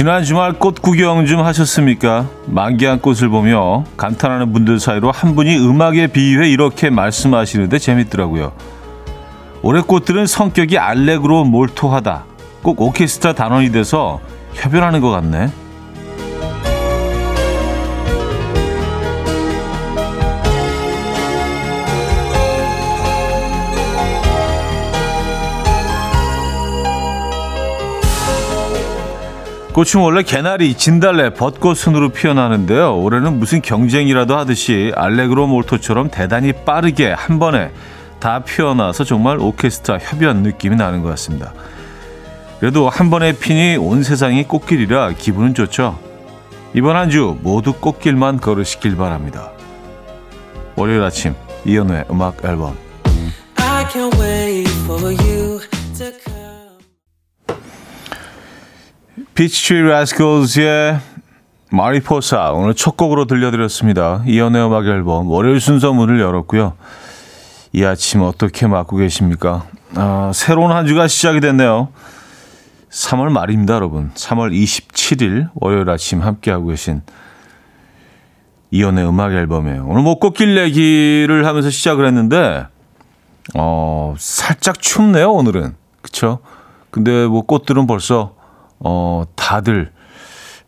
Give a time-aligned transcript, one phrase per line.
[0.00, 2.26] 지난 주말 꽃 구경 좀 하셨습니까?
[2.46, 8.52] 만개한 꽃을 보며 감탄하는 분들 사이로 한 분이 음악에 비유해 이렇게 말씀하시는데 재밌더라고요.
[9.60, 12.24] 올해 꽃들은 성격이 알렉으로 몰토하다.
[12.62, 14.20] 꼭 오케스트라 단원이 돼서
[14.54, 15.50] 협연하는 것 같네.
[29.80, 33.00] 꽃은 원래 개나리, 진달래, 벚꽃 순으로 피어나는데요.
[33.00, 37.70] 올해는 무슨 경쟁이라도 하듯이 알레그로 몰토처럼 대단히 빠르게 한 번에
[38.18, 41.54] 다 피어나서 정말 오케스트라 협연 느낌이 나는 것 같습니다.
[42.58, 45.98] 그래도 한 번에 피니 온 세상이 꽃길이라 기분은 좋죠.
[46.74, 49.50] 이번 한 주 모두 꽃길만 걸으시길 바랍니다.
[50.76, 52.76] 월요일 아침 이연우의 음악 앨범
[59.40, 61.00] Peach Tree Rascals의
[61.70, 64.22] Mariposa 오늘 첫 곡으로 들려드렸습니다.
[64.26, 66.74] 이현우의 음악 앨범 월요일 순서 문을 열었고요.
[67.72, 69.64] 이 아침 어떻게 맞고 계십니까?
[69.96, 71.88] 아, 새로운 한 주가 시작이 됐네요.
[72.90, 74.10] 3월 말입니다, 여러분.
[74.14, 77.00] 3월 27일 월요일 아침 함께하고 계신
[78.72, 79.86] 이현우의 음악 앨범이에요.
[79.88, 82.66] 오늘 뭐 꽃길 얘기를 하면서 시작을 했는데
[83.54, 85.76] 어, 살짝 춥네요, 오늘은.
[86.02, 86.40] 그쵸?
[86.90, 88.38] 근데 뭐 꽃들은 벌써
[88.80, 89.92] 어, 다들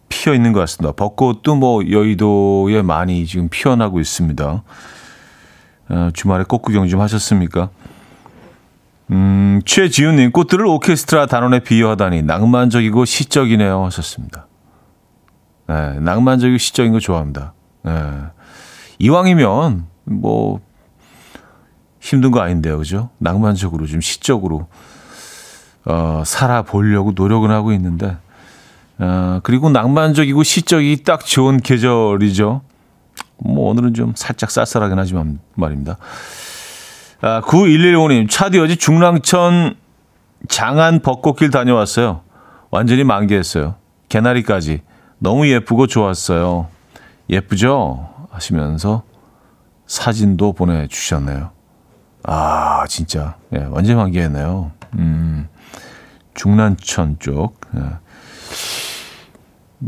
[0.08, 0.92] 피어 있는 것 같습니다.
[0.92, 4.62] 벚꽃도 뭐 여의도에 많이 지금 피어나고 있습니다.
[5.88, 7.70] 어, 주말에 꽃 구경 좀 하셨습니까?
[9.10, 13.84] 음, 최지훈님, 꽃들을 오케스트라 단원에 비유하다니 낭만적이고 시적이네요.
[13.84, 14.46] 하셨습니다.
[15.66, 17.52] 네, 낭만적이고 시적인 거 좋아합니다.
[17.83, 17.92] 네.
[18.98, 20.61] 이왕이면, 뭐,
[22.01, 22.78] 힘든 거 아닌데요.
[22.78, 23.11] 그죠?
[23.18, 24.68] 낭만적으로, 좀 시적으로.
[25.85, 28.17] 어, 살아보려고 노력은 하고 있는데,
[28.98, 32.63] 어, 그리고 낭만적이고 시적이 딱 좋은 계절이죠.
[33.39, 35.97] 뭐, 오늘은 좀 살짝 쌀쌀하긴 하지만 말입니다.
[37.20, 39.77] 아, 9115님, 차디 어제 중랑천
[40.48, 42.23] 장안 벚꽃길 다녀왔어요.
[42.70, 43.77] 완전히 만개했어요.
[44.09, 44.83] 개나리까지.
[45.19, 46.69] 너무 예쁘고 좋았어요.
[47.31, 48.09] 예쁘죠?
[48.31, 49.05] 하시면서
[49.87, 51.51] 사진도 보내주셨네요.
[52.25, 53.37] 아, 진짜.
[53.55, 54.73] 예, 완전 만개했네요.
[54.95, 55.49] 음.
[56.35, 57.61] 중란천 쪽.
[57.77, 57.81] 예.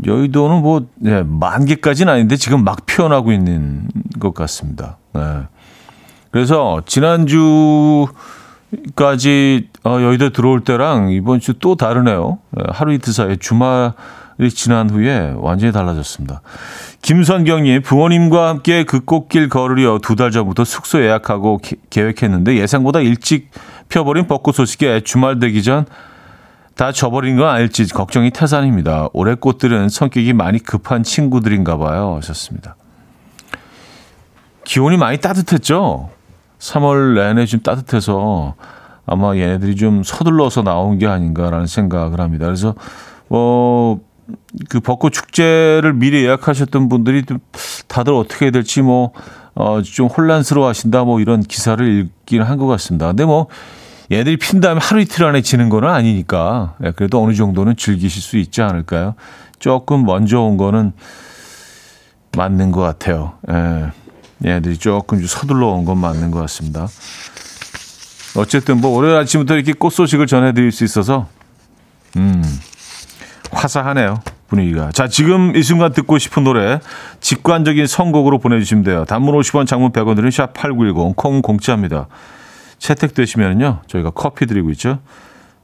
[0.05, 3.87] 여의도는 뭐, 예, 만 개까지는 아닌데 지금 막 피어나고 있는
[4.19, 4.97] 것 같습니다.
[5.15, 5.43] 예.
[6.31, 8.09] 그래서 지난주까지
[9.85, 12.39] 어, 여의도 들어올 때랑 이번 주 또 다르네요.
[12.59, 13.93] 예, 하루 이틀 사이에 주말이
[14.53, 16.41] 지난 후에 완전히 달라졌습니다.
[17.01, 23.49] 김선경님, 부모님과 함께 그 꽃길 걸으려 두 달 전부터 숙소 예약하고 기, 계획했는데 예상보다 일찍
[23.87, 25.85] 펴버린 벚꽃 소식에 주말 되기 전
[26.75, 29.07] 다 져버린 건 알지 걱정이 태산입니다.
[29.13, 32.15] 올해 꽃들은 성격이 많이 급한 친구들인가 봐요.
[32.17, 32.75] 하셨습니다.
[34.65, 36.09] 기온이 많이 따뜻했죠?
[36.59, 38.55] 3월 내내 좀 따뜻해서
[39.05, 42.45] 아마 얘네들이 좀 서둘러서 나온 게 아닌가라는 생각을 합니다.
[42.45, 42.75] 그래서
[43.27, 44.01] 뭐,
[44.67, 47.23] 그 벚꽃 축제를 미리 예약하셨던 분들이
[47.87, 49.11] 다들 어떻게 될지 뭐,
[49.53, 53.07] 어, 좀 혼란스러워 하신다 뭐 이런 기사를 읽기는 한것 같습니다.
[53.07, 53.47] 근데 뭐,
[54.11, 58.37] 얘들이 핀 다음에 하루 이틀 안에 지는 거는 아니니까 예, 그래도 어느 정도는 즐기실 수
[58.37, 59.15] 있지 않을까요?
[59.59, 60.93] 조금 먼저 온 거는
[62.37, 63.33] 맞는 것 같아요.
[63.49, 63.91] 예.
[64.47, 66.87] 얘들이 조금 좀 서둘러 온 건 맞는 것 같습니다.
[68.37, 71.27] 어쨌든 뭐 월요일 아침부터 이렇게 꽃 소식을 전해드릴 수 있어서
[72.17, 72.43] 음
[73.51, 74.91] 화사하네요 분위기가.
[74.91, 76.79] 자 지금 이 순간 듣고 싶은 노래
[77.21, 79.05] 직관적인 선곡으로 보내주시면 돼요.
[79.05, 82.07] 단문 50원, 장문 100원 들은 샵8910 콩 공짜입니다.
[82.79, 84.99] 채택되시면요 저희가 커피 드리고 있죠.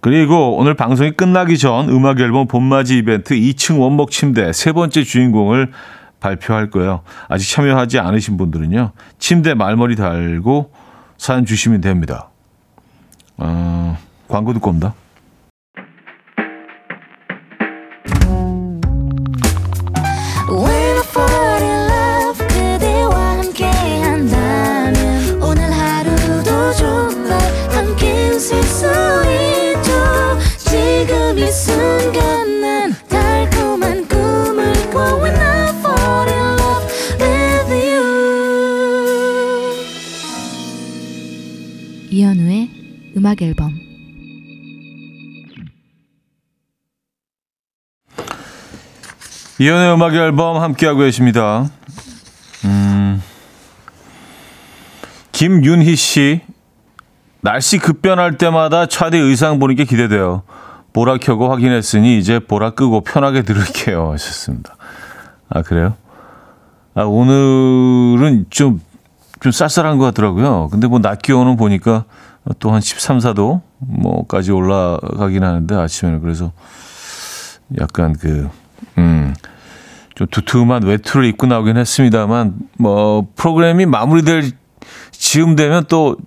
[0.02, 5.72] 그리고 오늘 방송이 끝나기 전 음악 앨범 봄맞이 이벤트 2층 원목 침대 세 번째 주인공을
[6.20, 7.02] 발표할 거예요.
[7.28, 8.92] 아직 참여하지 않으신 분들은요.
[9.20, 10.72] 침대 말머리 달고
[11.18, 12.30] 사연 주시면 됩니다.
[13.38, 13.98] 어,
[14.28, 14.94] 광고 듣고 옵니다.
[42.22, 43.72] 이현우의 음악 앨범
[49.60, 51.72] 이연의 음악 앨범 함께하고 계십니다.
[52.66, 53.24] 음,
[55.32, 56.42] 김윤희 씨,
[57.42, 60.44] 날씨 급변할 때마다 차디 의상 보는 게 기대돼요.
[60.94, 64.12] 보라 켜고 확인했으니 이제 보라 끄고 편하게 들을게요.
[64.12, 64.76] 하셨습니다.
[65.50, 65.96] 아, 그래요?
[66.94, 68.80] 아, 오늘은 좀,
[69.42, 70.70] 좀 쌀쌀한 것 같더라고요.
[70.72, 72.06] 근데 뭐 낮 기온은 보니까
[72.60, 76.52] 또 한 13, 4도 뭐까지 올라가긴 하는데 아침에는 그래서
[77.80, 78.50] 약간 그,
[78.98, 79.34] 음,
[80.16, 84.52] 좀 두툼한 외투를 입고 나오긴 했습니다만 뭐 프로그램이 마무리될
[85.12, 86.18] 즈음 되면 또,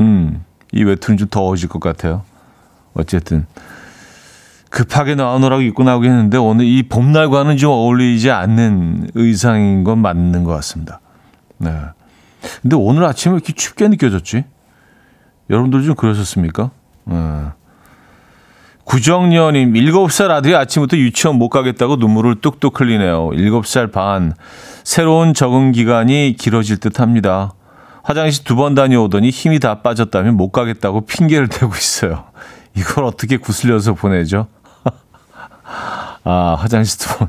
[0.00, 2.22] 음, 이 외투는 좀 더워질 것 같아요.
[2.94, 3.46] 어쨌든.
[4.70, 10.52] 급하게 나오느라고 입고 나오긴 했는데 오늘 이 봄날과는 좀 어울리지 않는 의상인 건 맞는 것
[10.52, 11.00] 같습니다.
[11.58, 11.72] 네.
[12.62, 14.44] 근데 오늘 아침에 이렇게 춥게 느껴졌지?
[15.50, 16.70] 여러분들 좀 그러셨습니까?
[17.04, 17.16] 네.
[18.84, 23.30] 구정년님, 7살 아들이 아침부터 유치원 못 가겠다고 눈물을 뚝뚝 흘리네요.
[23.30, 24.34] 7살 반.
[24.84, 27.52] 새로운 적응 기간이 길어질 듯 합니다.
[28.04, 32.26] 화장실 두 번 다녀오더니 힘이 다 빠졌다면 못 가겠다고 핑계를 대고 있어요.
[32.76, 34.46] 이걸 어떻게 구슬려서 보내죠?
[36.22, 37.28] 아, 화장실 두 번.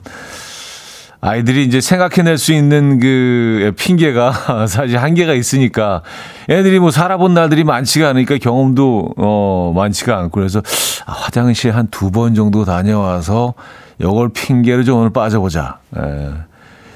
[1.19, 6.03] 아이들이 이제 생각해낼 수 있는 그 핑계가 사실 한계가 있으니까
[6.49, 10.61] 애들이 뭐 살아본 날들이 많지가 않으니까 경험도 어 많지가 않고 그래서
[11.05, 13.55] 아, 화장실 한 두 번 정도 다녀와서
[13.99, 15.79] 요걸 핑계로 좀 오늘 빠져보자.
[15.97, 16.33] 예.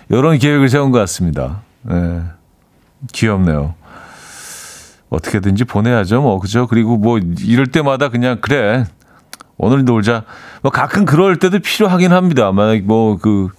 [0.09, 1.62] 이런 계획을 세운 것 같습니다.
[1.89, 2.21] 예.
[3.13, 3.74] 귀엽네요.
[5.09, 6.67] 어떻게든지 보내야죠, 뭐 그죠?
[6.67, 8.85] 그리고 뭐 이럴 때마다 그냥 그래
[9.57, 10.24] 오늘 놀자.
[10.62, 12.51] 뭐 가끔 그럴 때도 필요하긴 합니다.
[12.51, 13.50] 만약 뭐 그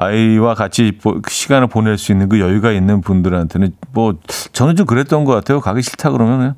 [0.00, 0.96] 아이와 같이
[1.26, 4.14] 시간을 보낼 수 있는 그 여유가 있는 분들한테는 뭐
[4.52, 5.60] 저는 좀 그랬던 것 같아요.
[5.60, 6.54] 가기 싫다 그러면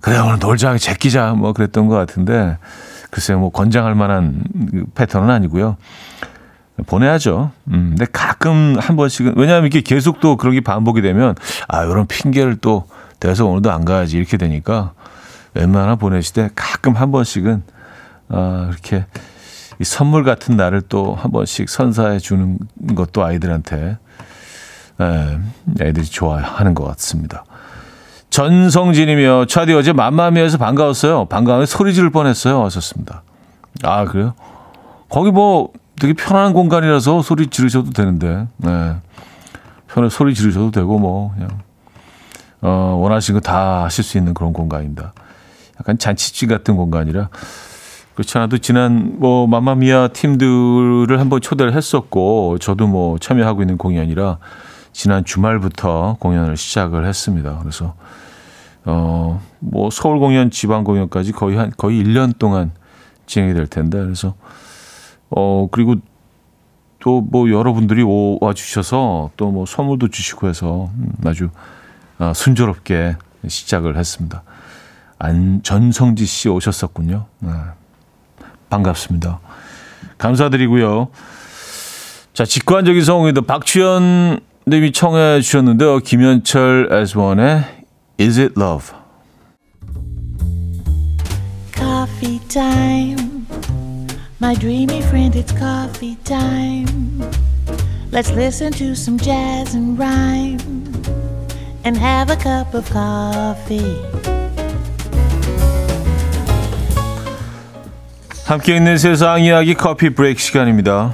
[0.00, 2.58] 그래 오늘 놀자 제끼자 뭐 그랬던 것 같은데
[3.10, 5.76] 글쎄요 뭐 권장할 만한 그 패턴은 아니고요.
[6.86, 7.50] 보내야죠.
[7.72, 11.34] 음, 근데 가끔 한 번씩은 왜냐하면 이게 계속 또 그런 게 반복이 되면
[11.66, 12.86] 아 이런 핑계를 또
[13.18, 14.92] 대서 오늘도 안 가야지 이렇게 되니까
[15.54, 17.64] 웬만하면 보내실 때 가끔 한 번씩은
[18.28, 19.06] 아 이렇게
[19.80, 22.58] 이 선물 같은 날을 또 한 번씩 선사해 주는
[22.94, 23.98] 것도 아이들한테
[25.00, 25.38] 에,
[25.80, 27.44] 애들이 좋아하는 것 같습니다.
[28.30, 31.26] 전성진이며 차디 어제 맘마미에서 반가웠어요.
[31.26, 32.64] 반가워서 소리 지를 뻔했어요.
[32.64, 33.22] 하셨습니다.
[33.82, 34.34] 아 그래요?
[35.08, 38.96] 거기 뭐 되게 편안한 공간이라서 소리 지르셔도 되는데, 네.
[39.88, 41.48] 편에 소리 지르셔도 되고 뭐 그냥
[42.60, 45.12] 어, 원하시는 거 다 하실 수 있는 그런 공간입니다.
[45.80, 47.30] 약간 잔치집 같은 공간이라
[48.18, 54.38] 그렇지 않아도 지난 뭐 마마미아 팀들을 한번 초대를 했었고 저도 뭐 참여하고 있는 공연이라
[54.90, 57.60] 지난 주말부터 공연을 시작을 했습니다.
[57.62, 57.94] 그래서
[58.84, 62.72] 어 뭐 서울 공연, 지방 공연까지 거의 한 거의 1년 동안
[63.26, 64.34] 진행이 될 텐데 그래서
[65.30, 65.94] 어 그리고
[66.98, 68.02] 또 뭐 여러분들이
[68.40, 70.90] 와 주셔서 또 뭐 선물도 주시고 해서
[71.24, 71.50] 아주
[72.18, 73.14] 어, 순조롭게
[73.46, 74.42] 시작을 했습니다.
[75.20, 77.26] 안 전성지 씨 오셨었군요.
[77.38, 77.50] 네.
[78.70, 79.40] 반갑습니다.
[80.18, 81.08] 감사드리고요.
[82.32, 83.40] 자, 직관적인 성우입니다.
[83.46, 85.98] 박주현 님이 청해 주셨는데요.
[86.00, 87.64] 김현철 S1의
[88.20, 88.94] Is It Love?
[91.74, 93.46] Coffee time.
[94.40, 97.22] My dreamy friend, it's coffee time.
[98.12, 100.58] Let's listen to some jazz and rhyme
[101.84, 104.17] and have a cup of coffee.
[108.48, 111.12] 함께 있는 세상 이야기 커피 브레이크 시간입니다.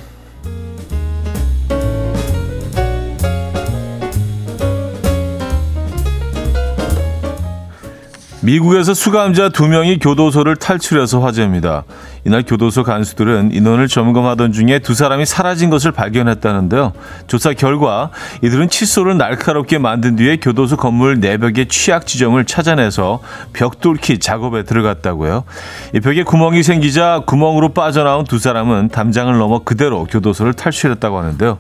[8.40, 11.82] 미국에서 수감자 두 명이 교도소를 탈출해서 화제입니다.
[12.24, 16.92] 이날 교도소 간수들은 인원을 점검하던 중에 두 사람이 사라진 것을 발견했다는데요.
[17.26, 18.10] 조사 결과
[18.42, 23.20] 이들은 칫솔을 날카롭게 만든 뒤에 교도소 건물 내벽의 취약 지점을 찾아내서
[23.52, 25.44] 벽 뚫기 작업에 들어갔다고요.
[25.94, 31.58] 이 벽에 구멍이 생기자 구멍으로 빠져나온 두 사람은 담장을 넘어 그대로 교도소를 탈출했다고 하는데요.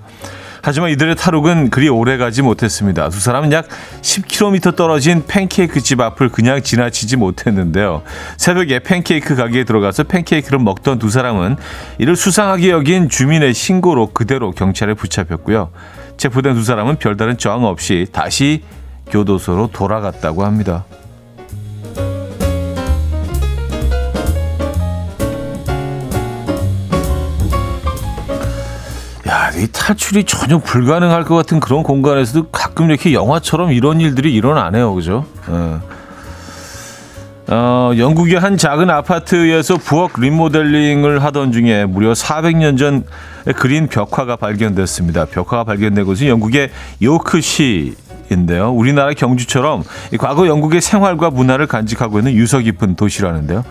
[0.64, 3.10] 하지만 이들의 탈옥은 그리 오래 가지 못했습니다.
[3.10, 3.68] 두 사람은 약
[4.00, 8.00] 10km 떨어진 팬케이크 집 앞을 그냥 지나치지 못했는데요.
[8.38, 11.56] 새벽에 팬케이크 가게에 들어가서 팬케이크를 먹던 두 사람은
[11.98, 15.70] 이를 수상하게 여긴 주민의 신고로 그대로 경찰에 붙잡혔고요.
[16.16, 18.62] 체포된 두 사람은 별다른 저항 없이 다시
[19.10, 20.86] 교도소로 돌아갔다고 합니다.
[29.64, 35.24] 이 탈출이 전혀 불가능할 것 같은 그런 공간에서도 가끔 이렇게 영화처럼 이런 일들이 일어나네요, 그죠?
[35.46, 35.80] 어.
[37.46, 43.04] 어, 영국의 한 작은 아파트에서 부엌 리모델링을 하던 중에 무려 400년 전
[43.56, 45.26] 그린 벽화가 발견됐습니다.
[45.26, 46.70] 벽화가 발견된 곳은 영국의
[47.02, 47.94] 요크시
[48.30, 48.70] 인데요.
[48.70, 49.82] 우리나라 경주처럼
[50.18, 53.64] 과거 영국의 생활과 문화를 간직하고 있는 유서 깊은 도시라는데요.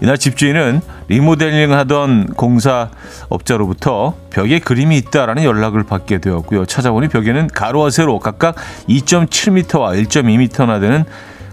[0.00, 2.90] 이날 집주인은 리모델링 하던 공사
[3.28, 6.66] 업자로부터 벽에 그림이 있다라는 연락을 받게 되었고요.
[6.66, 8.56] 찾아보니 벽에는 가로와 세로 각각
[8.88, 11.04] 2.7m와 1.2m나 되는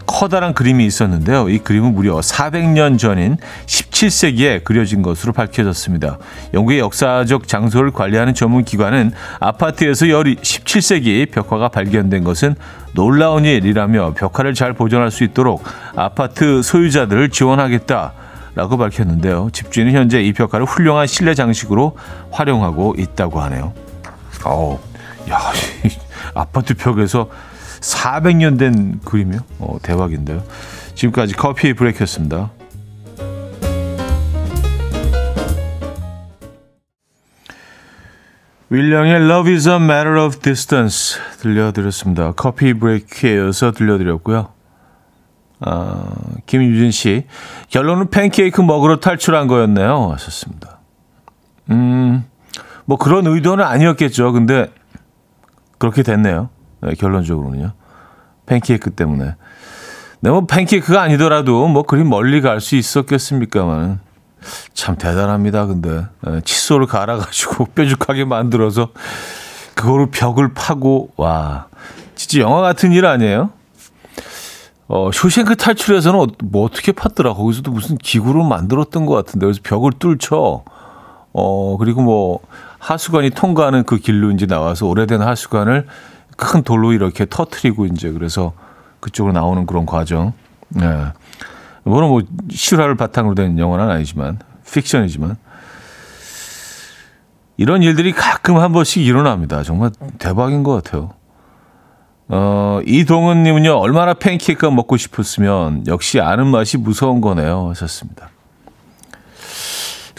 [0.05, 1.50] 커다란 그림이 있었는데요.
[1.50, 6.17] 이 그림은 무려 400년 전인 17세기에 그려진 것으로 밝혀졌습니다.
[6.53, 12.55] 영국의 역사적 장소를 관리하는 전문 기관은 아파트에서 열 17세기 벽화가 발견된 것은
[12.93, 15.63] 놀라운 일이라며 벽화를 잘 보존할 수 있도록
[15.95, 18.13] 아파트 소유자들을 지원하겠다
[18.55, 19.50] 라고 밝혔는데요.
[19.51, 21.98] 집주인은 현재 이 벽화를 훌륭한 실내 장식으로
[22.31, 23.74] 활용하고 있다고 하네요.
[24.45, 24.79] 어,
[25.29, 25.39] 야,
[26.36, 27.29] 아파트 벽에서
[27.81, 29.39] 400년 된 그림이요?
[29.60, 30.43] 어, 대박인데요.
[30.95, 32.51] 지금까지 커피 브레이크였습니다.
[38.69, 42.31] 윌령의 Love is a matter of distance 들려드렸습니다.
[42.31, 44.50] 커피 브레이크에 이어서 들려드렸고요.
[45.65, 46.03] 아,
[46.46, 47.25] 김유진 씨,
[47.70, 50.12] 결론은 팬케이크 먹으러 탈출한 거였네요.
[50.13, 50.79] 하셨습니다.
[51.72, 52.25] 음,
[52.86, 54.32] 뭐 그런 의도는 아니었겠죠.
[54.34, 54.72] 근데
[55.77, 56.50] 그렇게 됐네요.
[56.82, 57.72] 네, 결론적으로는요.
[58.46, 59.36] 팬케이크 때문에.
[60.20, 64.00] 네, 뭐 팬케이크가 아니더라도 뭐 그리 멀리 갈 수 있었겠습니까만
[64.74, 65.65] 참 대단합니다.
[65.65, 68.89] 근데 네, 칫솔을 갈아가지고 뾰족하게 만들어서
[69.75, 71.67] 그거를 벽을 파고 와
[72.15, 73.51] 진짜 영화 같은 일 아니에요?
[74.95, 77.35] 어, 쇼생크 탈출에서는 어, 뭐 어떻게 팠더라.
[77.35, 80.63] 거기서도 무슨 기구로 만들었던 것 같은데 그래서 벽을 뚫쳐.
[81.35, 82.39] 어 그리고 뭐
[82.77, 85.88] 하수관이 통과하는 그 길로 이제 나와서 오래된 하수관을
[86.38, 88.53] 큰 돌로 이렇게 터트리고 이제 그래서
[89.00, 90.33] 그쪽으로 나오는 그런 과정.
[90.69, 90.85] 네.
[91.85, 92.21] 물론 뭐
[92.51, 94.38] 실화를 바탕으로 된 영화는 아니지만
[94.71, 95.38] 픽션이지만
[97.57, 99.63] 이런 일들이 가끔 한 번씩 일어납니다.
[99.63, 101.13] 정말 대박인 것 같아요.
[102.30, 107.70] 어, 이동은님은요, 얼마나 팬케이크가 먹고 싶었으면 역시 아는 맛이 무서운 거네요.
[107.70, 108.30] 하셨습니다.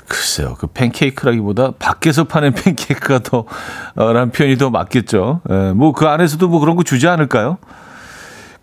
[0.07, 3.45] 글쎄요, 그 팬케이크라기보다 밖에서 파는 팬케이크가 더,
[3.97, 5.41] 어, 라는 표현이 더 맞겠죠.
[5.51, 7.59] 예, 뭐 그 안에서도 뭐 그런 거 주지 않을까요?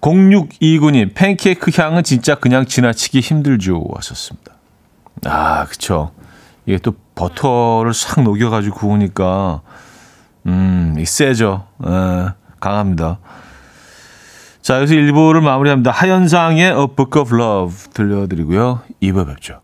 [0.01, 3.83] 0629님, 팬케이크 향은 진짜 그냥 지나치기 힘들죠.
[3.95, 4.53] 하셨습니다.
[5.25, 6.11] 아, 그쵸.
[6.65, 9.61] 이게 또 버터를 싹 녹여가지고 구우니까,
[10.47, 11.65] 음, 이 세죠.
[11.85, 12.29] 예,
[12.61, 13.19] 강합니다.
[14.61, 15.91] 자, 여기서 1부를 마무리합니다.
[15.91, 18.81] 하현상의 A Book of Love 들려드리고요.
[19.01, 19.61] 2부 뵙죠.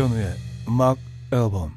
[0.00, 0.34] 이현우의
[0.66, 0.96] 음악
[1.30, 1.72] 앨범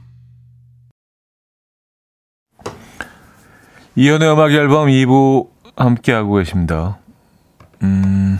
[3.97, 6.99] 이연의 음악 앨범 2부 함께하고 계십니다.
[7.81, 8.39] 음,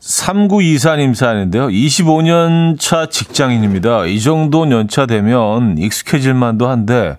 [0.00, 1.68] 3924님 사연인데요.
[1.68, 4.04] 25년 차 직장인입니다.
[4.04, 7.16] 이 정도 연차 되면 익숙해질 만도 한데,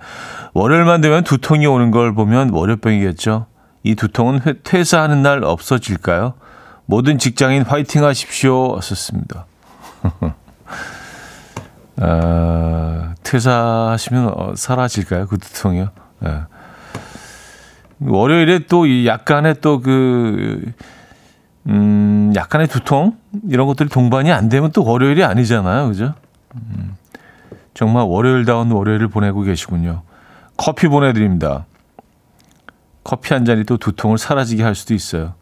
[0.53, 3.47] 월요일만 되면 두통이 오는 걸 보면 월요병이겠죠.
[3.83, 6.35] 이 두통은 회, 퇴사하는 날 없어질까요?
[6.85, 8.79] 모든 직장인 화이팅 하십시오.
[8.81, 9.47] 썼습니다.
[11.97, 15.27] 어, 퇴사하시면 어, 사라질까요?
[15.27, 15.89] 그 두통이요?
[16.25, 16.41] 예.
[18.01, 20.71] 월요일에 또 이 약간의 또 그,
[21.67, 23.17] 음, 약간의 두통?
[23.49, 25.87] 이런 것들이 동반이 안 되면 또 월요일이 아니잖아요.
[25.89, 26.13] 그죠?
[26.55, 26.95] 음,
[27.73, 30.03] 정말 월요일다운 월요일을 보내고 계시군요.
[30.57, 31.65] 커피 보내드립니다.
[33.03, 35.33] 커피 한 잔이 또 두통을 사라지게 할 수도 있어요.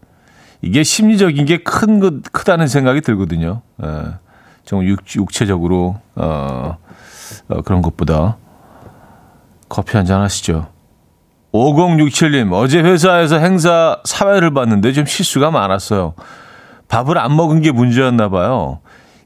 [0.61, 3.61] 이게 심리적인 게 큰, 크다는 생각이 들거든요.
[3.83, 3.87] 예.
[4.67, 6.77] 좀 육, 육체적으로 어,
[7.47, 8.38] 어, 그런 것보다
[9.69, 10.67] 커피 한 잔 하시죠.
[11.53, 16.13] 5067님 어제 회사에서 행사 사회를 봤는데 좀 실수가 많았어요.
[16.89, 18.79] 밥을 안 먹은 게 문제였나 봐요.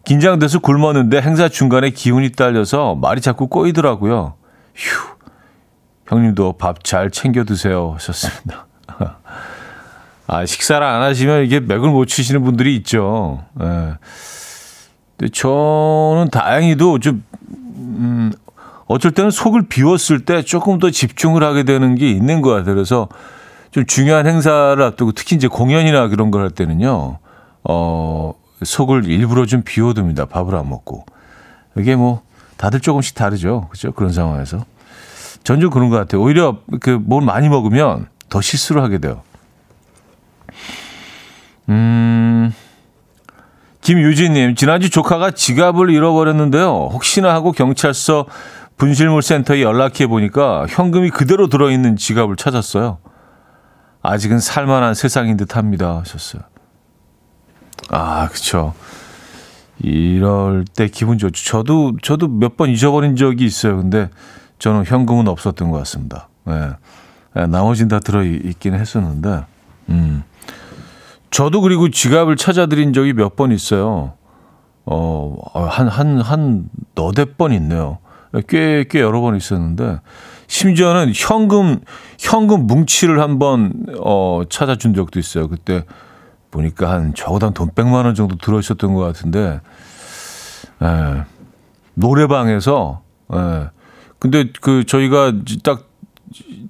[0.06, 4.36] 긴장돼서 굶었는데 행사 중간에 기운이 딸려서 말이 자꾸 꼬이더라고요.
[4.76, 5.16] 휴,
[6.08, 8.68] 형님도 밥 잘 챙겨 드세요 하셨습니다.
[10.28, 13.44] 아 식사를 안 하시면 이게 맥을 못 치시는 분들이 있죠.
[13.62, 13.96] 예.
[15.22, 17.24] 근데 저는 다행히도 좀,
[17.78, 18.32] 음,
[18.88, 22.74] 어쩔 때는 속을 비웠을 때 조금 더 집중을 하게 되는 게 있는 것 같아요.
[22.74, 23.08] 그래서
[23.70, 27.20] 좀 중요한 행사를 앞두고 특히 이제 공연이나 그런 걸 할 때는요,
[27.64, 30.26] 어, 속을 일부러 좀 비워둡니다.
[30.26, 31.06] 밥을 안 먹고.
[31.78, 32.24] 이게 뭐,
[32.58, 33.68] 다들 조금씩 다르죠.
[33.70, 33.92] 그죠?
[33.92, 34.66] 그런 상황에서.
[35.44, 36.20] 전좀 그런 것 같아요.
[36.24, 39.22] 오히려 그 뭘 많이 먹으면 더 실수를 하게 돼요.
[41.70, 42.52] 음,
[43.82, 46.90] 김유진님, 지난주 조카가 지갑을 잃어버렸는데요.
[46.92, 48.28] 혹시나 하고 경찰서
[48.78, 53.00] 분실물 센터에 연락해 보니까 현금이 그대로 들어있는 지갑을 찾았어요.
[54.04, 56.00] 아직은 살만한 세상인 듯 합니다.
[56.00, 56.44] 하셨어요.
[57.90, 58.74] 아, 그쵸.
[59.80, 61.44] 이럴 때 기분 좋죠.
[61.44, 63.78] 저도, 저도 몇 번 잊어버린 적이 있어요.
[63.78, 64.10] 근데
[64.60, 66.30] 저는 현금은 없었던 것 같습니다.
[66.50, 66.70] 예.
[67.38, 69.44] 예, 나머진 다 들어있긴 했었는데,
[69.90, 70.24] 음.
[71.32, 74.14] 저도 그리고 지갑을 찾아드린 적이 몇 번 있어요.
[74.86, 78.00] 어, 한, 한, 한 너댓 번 있네요.
[78.48, 80.00] 꽤, 꽤 여러 번 있었는데,
[80.48, 81.80] 심지어는 현금,
[82.20, 85.48] 현금 뭉치를 한 번, 어, 찾아준 적도 있어요.
[85.48, 85.86] 그때
[86.50, 89.62] 보니까 한, 적어도 한 돈 100만 원 정도 들어있었던 것 같은데,
[90.84, 91.24] 예,
[91.94, 93.02] 노래방에서,
[93.34, 93.70] 예,
[94.20, 95.34] 근데 그, 저희가
[95.64, 95.88] 딱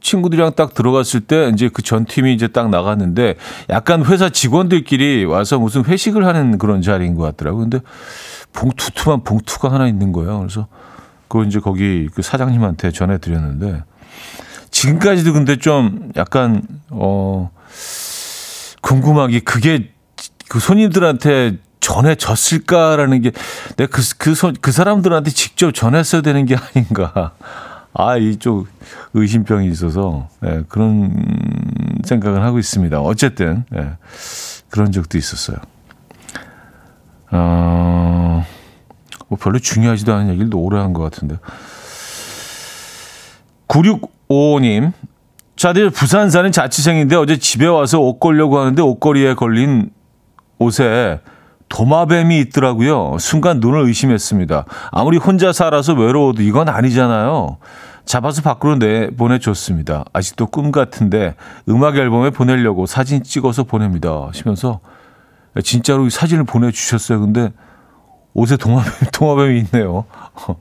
[0.02, 3.36] 친구들이랑 딱 들어갔을 때 이제 그 전 팀이 이제 딱 나갔는데
[3.70, 7.64] 약간 회사 직원들끼리 와서 무슨 회식을 하는 그런 자리인 것 같더라고요.
[7.64, 7.80] 근데
[8.54, 10.40] 봉투 투만 봉투가 하나 있는 거예요.
[10.40, 10.68] 그래서
[11.28, 13.84] 그걸 이제 거기 그 사장님한테 전해드렸는데
[14.70, 17.52] 지금까지도 근데 좀 약간 어
[18.82, 19.92] 궁금하게 그게
[20.50, 23.32] 그 손님들한테 전해졌을까라는 게
[23.76, 27.32] 내가 그, 그, 손, 그 사람들한테 직접 전했어야 되는 게 아닌가.
[27.94, 28.68] 아, 이쪽
[29.14, 31.14] 의심병이 있어서 예, 그런
[32.04, 33.00] 생각을 하고 있습니다.
[33.02, 33.92] 어쨌든 예,
[34.70, 35.58] 그런 적도 있었어요.
[37.32, 38.46] 어,
[39.28, 41.38] 뭐 별로 중요하지도 않은 얘기를 오래 한 것 같은데.
[43.68, 44.92] 9655님,
[45.56, 49.92] 자들 부산 사는 자취생인데 어제 집에 와서 옷 걸려고 하는데 옷걸이에 걸린
[50.60, 51.22] 옷에
[51.72, 53.18] 도마뱀이 있더라고요.
[53.20, 54.66] 순간 눈을 의심했습니다.
[54.92, 57.58] 아무리 혼자 살아서 외로워도 이건 아니잖아요.
[58.04, 60.04] 잡아서 밖으로 내보내줬습니다.
[60.12, 61.36] 아직도 꿈 같은데
[61.70, 64.28] 음악 앨범에 보내려고 사진 찍어서 보냅니다.
[64.28, 64.82] 하시면서
[65.64, 67.22] 진짜로 사진을 보내주셨어요.
[67.22, 67.54] 근데
[68.34, 70.06] 옷에 도마뱀, 도마뱀이 있네요.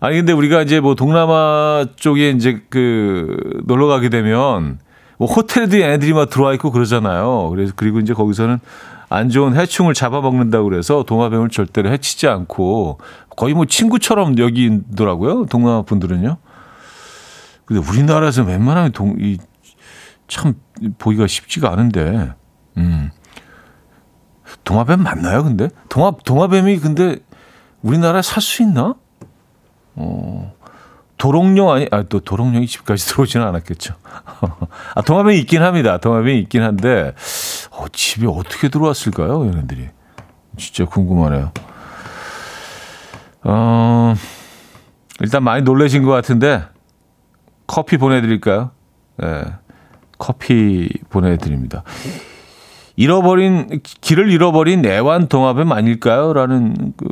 [0.00, 4.78] 아니, 근데 우리가 이제 뭐 동남아 쪽에 이제 그 놀러 가게 되면
[5.16, 7.48] 뭐 호텔에도 애들이 막 들어와 있고 그러잖아요.
[7.50, 8.58] 그래서 그리고 이제 거기서는
[9.08, 12.98] 안 좋은 해충을 잡아먹는다고 그래서 동화뱀을 절대로 해치지 않고
[13.36, 15.46] 거의 뭐 친구처럼 여기더라고요.
[15.46, 16.36] 동남아 분들은요.
[17.64, 19.38] 근데 우리나라에서 웬만하면 동, 이,
[20.28, 20.54] 참
[20.98, 22.32] 보기가 쉽지가 않은데,
[22.76, 23.10] 음.
[24.64, 25.68] 동화뱀 맞나요, 근데?
[25.88, 27.16] 동화, 동화뱀이 근데
[27.82, 28.94] 우리나라에 살 수 있나?
[29.96, 30.54] 어,
[31.18, 33.94] 도롱뇽 아니, 아, 또 도롱뇽이 집까지 들어오지는 않았겠죠.
[34.94, 35.98] 아, 동화뱀이 있긴 합니다.
[35.98, 37.14] 동화뱀이 있긴 한데,
[37.76, 39.88] 어, 집에 어떻게 들어왔을까요, 얘네들이?
[40.56, 41.50] 진짜 궁금하네요.
[43.42, 44.14] 어,
[45.20, 46.62] 일단 많이 놀라신 것 같은데,
[47.66, 48.70] 커피 보내드릴까요?
[49.16, 49.44] 네,
[50.18, 51.82] 커피 보내드립니다.
[52.96, 56.32] 잃어버린 길을 잃어버린 애완 동화뱀 아닐까요?
[56.32, 57.06] 라는 그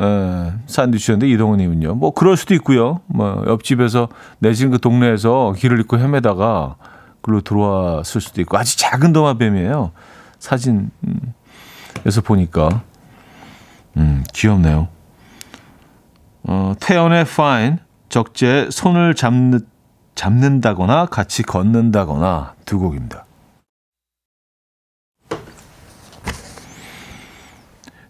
[0.00, 1.96] 에, 사연 주셨는데 이동훈님은요.
[1.96, 3.00] 뭐 그럴 수도 있고요.
[3.06, 6.76] 뭐 옆집에서 내진 그 동네에서 길을 잃고 헤매다가
[7.24, 9.92] 글로 들어왔을 수도 있고 아주 작은 동화뱀이에요.
[10.38, 10.90] 사진에서
[12.22, 12.82] 보니까
[13.96, 14.88] 음 귀엽네요.
[16.42, 17.78] 어, 태연의 Fine
[18.10, 19.60] 적재 손을 잡는
[20.14, 23.24] 잡는다거나 같이 걷는다거나 두 곡입니다.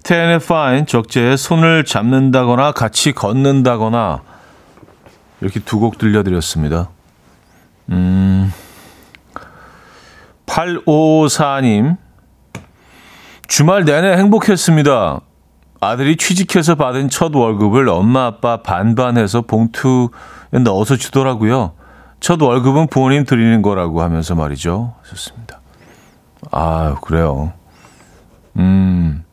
[0.02, 4.22] 태연의 Fine 적재의 손을 잡는다거나 같이 걷는다거나
[5.40, 6.90] 이렇게 두 곡 들려드렸습니다.
[7.90, 8.52] 음,
[10.46, 11.96] 8554님
[13.46, 15.20] 주말 내내 행복했습니다.
[15.80, 20.08] 아들이 취직해서 받은 첫 월급을 엄마 아빠 반반해서 봉투에
[20.62, 21.74] 넣어서 주더라고요.
[22.20, 24.94] 첫 월급은 부모님 드리는 거라고 하면서 말이죠.
[25.04, 25.60] 좋습니다.
[26.50, 27.52] 아, 그래요.
[28.56, 29.24] 음,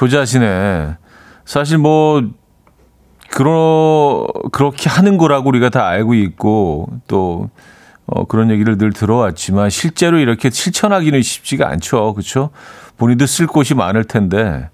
[0.00, 0.96] 효자시네.
[1.44, 2.22] 사실 뭐,
[3.30, 7.50] 그러, 그렇게 하는 거라고 우리가 다 알고 있고, 또,
[8.12, 12.12] 어, 그런 얘기를 늘 들어왔지만, 실제로 이렇게 실천하기는 쉽지가 않죠.
[12.14, 12.50] 그쵸?
[12.96, 14.68] 본인도 쓸 곳이 많을 텐데,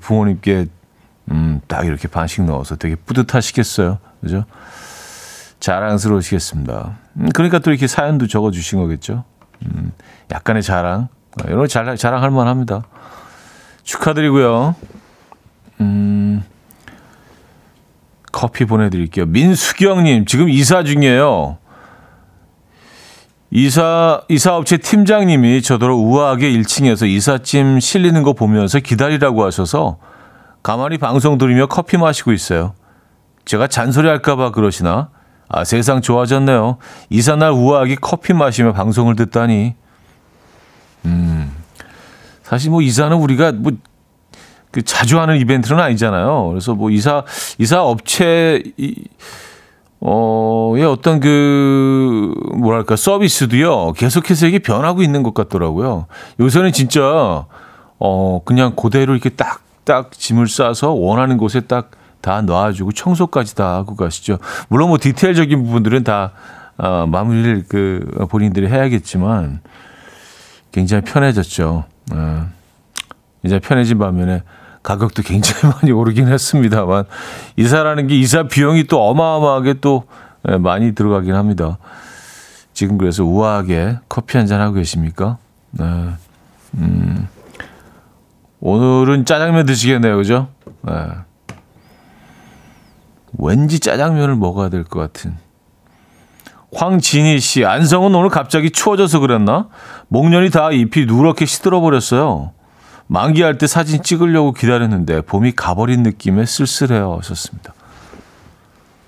[0.00, 0.66] 부모님께,
[1.30, 3.98] 음, 딱 이렇게 반씩 넣어서 되게 뿌듯하시겠어요.
[4.22, 4.44] 그죠?
[5.60, 6.96] 자랑스러우시겠습니다.
[7.16, 9.24] 음, 그러니까 또 이렇게 사연도 적어 주신 거겠죠.
[9.66, 9.92] 음,
[10.30, 11.08] 약간의 자랑.
[11.38, 12.84] 어, 이런 거 잘, 자랑할 만합니다.
[13.82, 14.74] 축하드리고요.
[15.80, 16.42] 음,
[18.32, 19.26] 커피 보내드릴게요.
[19.26, 21.58] 민수경님, 지금 이사 중이에요.
[23.50, 29.98] 이사, 이사업체 팀장님이 저더러 우아하게 1층에서 이삿짐 실리는 거 보면서 기다리라고 하셔서
[30.62, 32.74] 가만히 방송 들으며 커피 마시고 있어요.
[33.44, 35.10] 제가 잔소리 할까봐 그러시나?
[35.48, 36.78] 아, 세상 좋아졌네요.
[37.08, 39.74] 이사날 우아하게 커피 마시며 방송을 듣다니.
[41.06, 41.50] 음,
[42.42, 43.72] 사실 뭐 이사는 우리가 뭐
[44.70, 46.48] 그 자주 하는 이벤트는 아니잖아요.
[46.48, 47.24] 그래서 뭐 이사
[47.58, 48.94] 이사 업체 이
[50.00, 56.06] 어의 어떤 그 뭐랄까 서비스도요 계속해서 이게 변하고 있는 것 같더라고요.
[56.40, 57.46] 요새는 진짜
[57.98, 63.76] 어 그냥 그대로 이렇게 딱 딱 짐을 싸서 원하는 곳에 딱 다 놔주고 청소까지 다
[63.76, 64.38] 하고 가시죠.
[64.68, 66.32] 물론 뭐 디테일적인 부분들은 다
[66.76, 69.60] 어, 마무리를 그 본인들이 해야겠지만
[70.72, 71.84] 굉장히 편해졌죠.
[72.12, 72.46] 어,
[73.42, 74.42] 이제 편해진 반면에
[74.82, 77.04] 가격도 굉장히 많이 오르긴 했습니다만
[77.56, 80.04] 이사라는 게 이사 비용이 또 어마어마하게 또
[80.48, 81.78] 예, 많이 들어가긴 합니다.
[82.72, 85.36] 지금 그래서 우아하게 커피 한 잔 하고 계십니까?
[85.72, 85.84] 네.
[86.74, 87.28] 음,
[88.60, 90.48] 오늘은 짜장면 드시겠네요, 그죠?
[90.82, 90.92] 네.
[93.38, 95.36] 왠지 짜장면을 먹어야 될 것 같은.
[96.72, 99.68] 황진희 씨, 안성은 오늘 갑자기 추워져서 그랬나?
[100.08, 102.52] 목련이 다 잎이 누렇게 시들어 버렸어요.
[103.10, 107.16] 만기할 때 사진 찍으려고 기다렸는데 봄이 가버린 느낌에 쓸쓸해요.
[107.18, 107.74] 하셨습니다.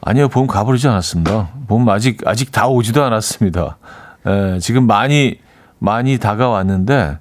[0.01, 1.51] 아니요, 봄 가버리지 않았습니다.
[1.69, 3.77] 봄 아직 아직 다 오지도 않았습니다.
[4.27, 5.39] 에, 지금 많이
[5.79, 7.19] 많이 다가왔는데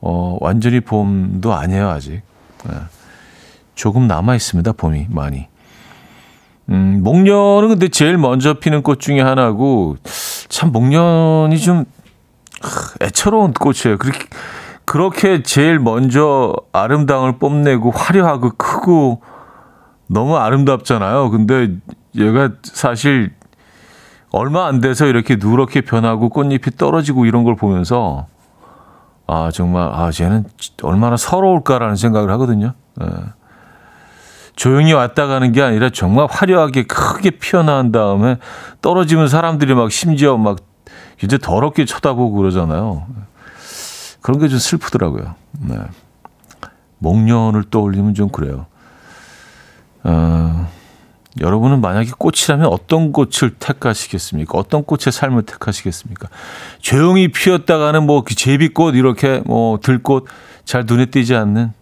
[0.00, 2.14] 어, 완전히 봄도 아니에요 아직.
[2.14, 2.70] 에,
[3.74, 4.72] 조금 남아 있습니다.
[4.72, 5.48] 봄이 많이.
[6.70, 9.96] 음, 목련은 근데 제일 먼저 피는 꽃 중에 하나고
[10.48, 11.84] 참 목련이 좀
[13.02, 13.98] 애처로운 꽃이에요.
[13.98, 14.20] 그렇게
[14.84, 19.22] 그렇게 제일 먼저 아름다움을 뽐내고 화려하고 크고
[20.06, 21.30] 너무 아름답잖아요.
[21.30, 21.76] 근데
[22.16, 23.32] 얘가 사실
[24.30, 28.26] 얼마 안 돼서 이렇게 누렇게 변하고 꽃잎이 떨어지고 이런 걸 보면서
[29.26, 30.44] 아 정말 아 쟤는
[30.82, 32.74] 얼마나 서러울까라는 생각을 하거든요.
[33.00, 33.06] 예.
[34.56, 38.38] 조용히 왔다 가는 게 아니라 정말 화려하게 크게 피어난 다음에
[38.82, 40.58] 떨어지면 사람들이 막 심지어 막
[41.22, 43.06] 이제 더럽게 쳐다보고 그러잖아요.
[44.24, 45.34] 그런 게 좀 슬프더라고요.
[45.60, 45.76] 네.
[46.96, 48.64] 목련을 떠올리면 좀 그래요.
[50.02, 50.66] 어,
[51.40, 54.56] 여러분은 만약에 꽃이라면 어떤 꽃을 택하시겠습니까?
[54.56, 56.30] 어떤 꽃의 삶을 택하시겠습니까?
[56.80, 60.24] 조용히 피었다가는 뭐 제비꽃 이렇게 뭐 들꽃
[60.64, 61.74] 잘 눈에 띄지 않는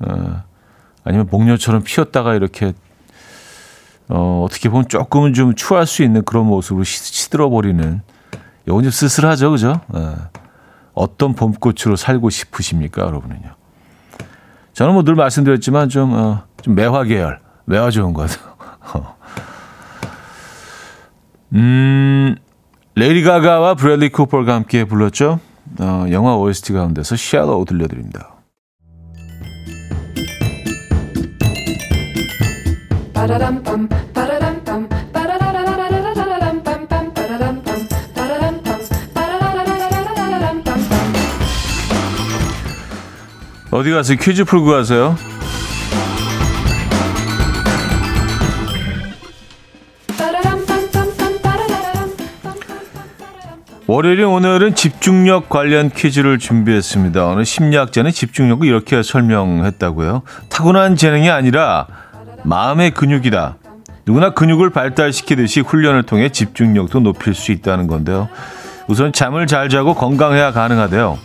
[0.00, 0.42] 어,
[1.02, 2.74] 아니면 목련처럼 피었다가 이렇게
[4.10, 8.02] 어, 어떻게 보면 조금은 좀 추할 수 있는 그런 모습으로 시들어 버리는
[8.66, 9.80] 이건 좀 쓸쓸하죠, 그죠?
[9.88, 10.28] 어,
[10.96, 13.54] 어떤 봄꽃으로 살고 싶으십니까, 여러분은요?
[14.72, 18.56] 저는 뭐 늘 말씀드렸지만 좀, 어, 좀 매화 계열, 매화 좋은 것 같아요.
[21.54, 22.34] 음,
[22.94, 25.38] 레이디 가가와 브래들리 쿠퍼가 함께 불렀죠.
[25.80, 28.34] 어, 영화 OST 가운데서 Shallow 들려드립니다.
[43.70, 44.16] 어디 가세요?
[44.20, 45.16] 퀴즈 풀고 가세요.
[53.88, 57.28] 월요일인 오늘은 집중력 관련 퀴즈를 준비했습니다.
[57.28, 60.22] 어느 심리학자는 집중력을 이렇게 설명했다고요.
[60.48, 61.86] 타고난 재능이 아니라
[62.42, 63.58] 마음의 근육이다.
[64.04, 68.28] 누구나 근육을 발달시키듯이 훈련을 통해 집중력도 높일 수 있다는 건데요.
[68.88, 71.18] 우선 잠을 잘 자고 건강해야 가능하대요.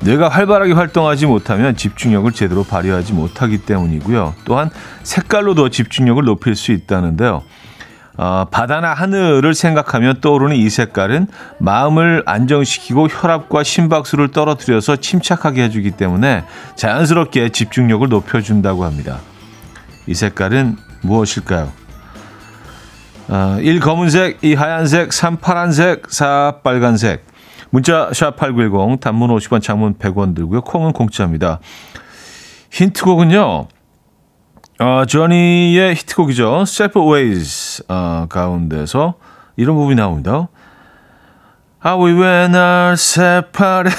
[0.00, 4.34] 뇌가 활발하게 활동하지 못하면 집중력을 제대로 발휘하지 못하기 때문이고요.
[4.44, 4.70] 또한
[5.02, 7.42] 색깔로도 집중력을 높일 수 있다는데요.
[8.16, 16.44] 어, 바다나 하늘을 생각하면 떠오르는 이 색깔은 마음을 안정시키고 혈압과 심박수를 떨어뜨려서 침착하게 해주기 때문에
[16.74, 19.20] 자연스럽게 집중력을 높여준다고 합니다.
[20.08, 21.70] 이 색깔은 무엇일까요?
[23.28, 23.78] 어, 1.
[23.78, 24.54] 검은색, 2.
[24.54, 25.36] 하얀색, 3.
[25.36, 26.60] 파란색, 4.
[26.64, 27.27] 빨간색.
[27.70, 30.62] 문자 샵8910 단문 50원 장문 100원 들고요.
[30.62, 31.60] 콩은 공짜입니다.
[32.70, 33.68] 힌트곡은요.
[34.80, 36.62] 어, 조니의 히트곡이죠.
[36.62, 39.14] Separate Ways 어, 가운데서
[39.56, 40.48] 이런 부분이 나옵니다.
[41.84, 43.94] How we went our separate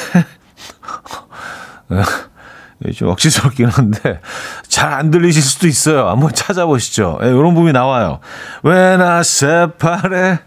[2.86, 4.22] 예, 좀 억지스럽긴 한데
[4.68, 6.08] 잘 안 들리실 수도 있어요.
[6.10, 7.20] 한번 찾아보시죠.
[7.24, 8.20] 예, 이런 부분이 나와요.
[8.66, 10.40] When I separate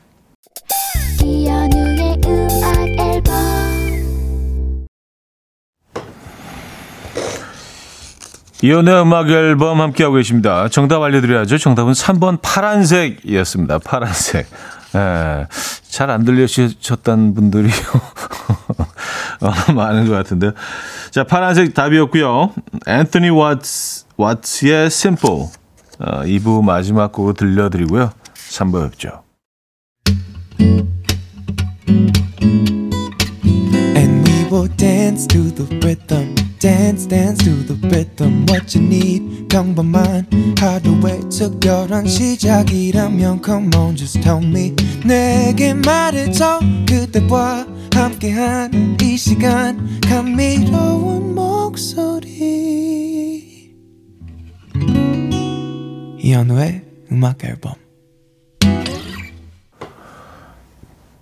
[8.63, 10.69] 이연의 음악 앨범 함께하고 계십니다.
[10.69, 11.59] 정답 알려드려야죠.
[11.59, 13.79] 정답은 3번 파란색이었습니다.
[13.81, 14.47] 파란색.
[14.95, 15.47] 예,
[15.89, 17.71] 잘 안 들려주셨다는 분들이
[19.41, 20.53] 어, 많은 것 같은데요.
[21.11, 22.53] 자, 파란색 답이었고요.
[22.87, 25.47] 앤토니 왓츠, 왓츠의 Simple.
[25.99, 28.13] 어, 2부 마지막 곡으로 들려드리고요.
[28.35, 29.23] 3부 뵙죠.
[36.63, 39.49] Dance dance to the rhythm what you need.
[39.49, 44.73] 평범한 하루의 특별한 시작이라면 come on just tell me.
[45.05, 50.01] 내게 말해줘 그대와 함께한 이 시간.
[50.09, 52.31] 감미로운 목소리.
[56.21, 57.75] 이현우의 음악 앨범.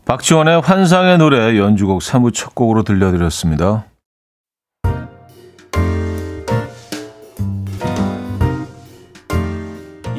[0.04, 3.89] 박지원의 환상의 노래 연주곡 3부 첫 곡으로 들려드렸습니다.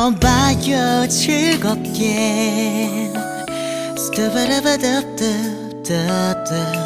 [0.00, 3.12] 들어봐요 즐겁게
[3.98, 6.80] 스타바라바다다다다다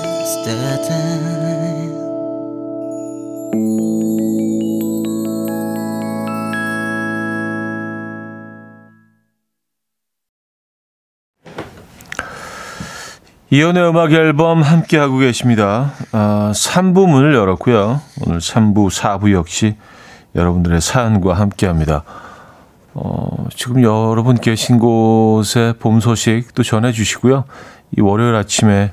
[13.51, 15.93] 이연의 음악 앨범 함께하고 계십니다.
[16.11, 18.01] 아, 3부 문을 열었고요.
[18.27, 19.77] 오늘 3부, 4부 역시
[20.35, 22.03] 여러분들의 사연과 함께합니다.
[22.95, 27.45] 어, 지금 여러분 계신 곳에 봄 소식도 전해주시고요.
[27.97, 28.93] 이 월요일 아침에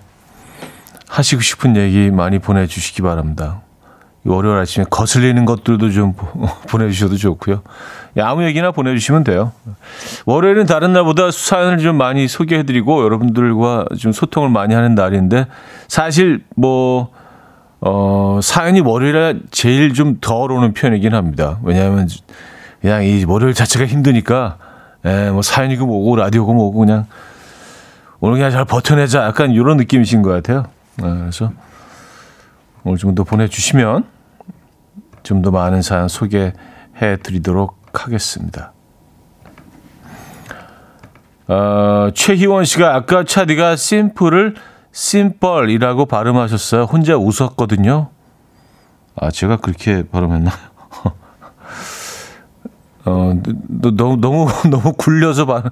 [1.07, 3.61] 하시고 싶은 얘기 많이 보내주시기 바랍니다.
[4.25, 6.27] 이 월요일 아침에 거슬리는 것들도 좀 보-
[6.69, 7.61] 보내주셔도 좋고요.
[8.17, 9.51] 예, 아무 얘기나 보내주시면 돼요.
[10.25, 15.45] 월요일은 다른 날보다 사연을 좀 많이 소개해드리고 여러분들과 좀 소통을 많이 하는 날인데
[15.87, 17.09] 사실 뭐
[17.81, 21.59] 어, 사연이 월요일에 제일 좀 덜 오는 편이긴 합니다.
[21.63, 22.07] 왜냐하면
[22.81, 24.57] 그냥 이 월요일 자체가 힘드니까
[25.05, 27.05] 예, 뭐 사연이고 뭐고 라디오고 뭐고 그냥
[28.19, 30.65] 오늘 그냥 잘 버텨내자 약간 이런 느낌이신 것 같아요.
[30.99, 31.51] 예, 그래서
[32.83, 34.05] 오늘 좀 더 보내주시면
[35.23, 38.73] 좀 더 많은 사연 소개해 드리도록 하겠습니다.
[41.47, 44.55] 어, 최희원 씨가 아까 차디가 심플을
[44.93, 46.83] 심벌이라고 발음하셨어요.
[46.83, 48.09] 혼자 웃었거든요.
[49.15, 50.55] 아, 제가 그렇게 발음했나요?
[53.05, 53.33] 어,
[53.67, 55.63] 너, 너, 너무, 너무 굴려서 발,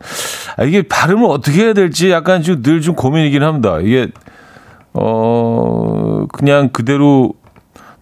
[0.57, 3.79] 아, 이게 발음을 어떻게 해야 될지 약간 좀늘좀 고민이긴 합니다.
[3.79, 4.07] 이게,
[4.93, 7.33] 어, 그냥 그대로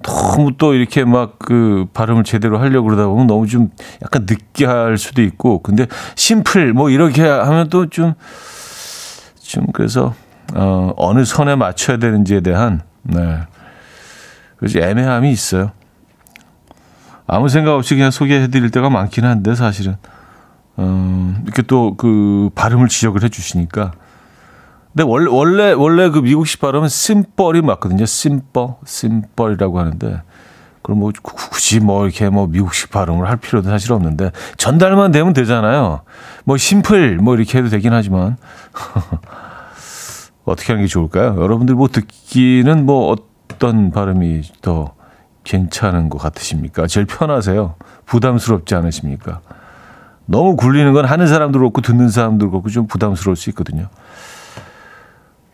[0.03, 3.69] 너무 또 이렇게 막 그 발음을 제대로 하려고 그러다 보면 너무 좀
[4.03, 8.15] 약간 느끼할 수도 있고, 근데 심플 뭐 이렇게 하면 또 좀,
[9.41, 10.13] 좀 그래서,
[10.53, 13.39] 어, 어느 선에 맞춰야 되는지에 대한, 네.
[14.57, 15.71] 그래서 애매함이 있어요.
[17.27, 19.97] 아무 생각 없이 그냥 소개해 드릴 때가 많긴 한데, 사실은.
[20.77, 23.91] 어, 이렇게 또 그 발음을 지적을 해 주시니까.
[24.93, 28.05] 근데 원래 원래 원래 그 미국식 발음은 심벌이 맞거든요.
[28.05, 30.21] 심벌, 심벌이라고 하는데
[30.81, 35.33] 그럼 뭐 구- 굳이 뭐 이렇게 뭐 미국식 발음을 할 필요도 사실 없는데 전달만 되면
[35.33, 36.01] 되잖아요.
[36.45, 38.37] 뭐 심플 뭐 이렇게 해도 되긴 하지만
[40.45, 41.35] 어떻게 하는 게 좋을까요?
[41.41, 43.13] 여러분들 뭐 듣기는 뭐
[43.49, 44.93] 어떤 발음이 더
[45.47, 46.88] 괜찮은 것 같으십니까?
[46.88, 47.75] 제일 편하세요?
[48.05, 49.39] 부담스럽지 않으십니까?
[50.25, 53.88] 너무 굴리는 건 하는 사람도 그렇고 듣는 사람도 그렇고 좀 부담스러울 수 있거든요.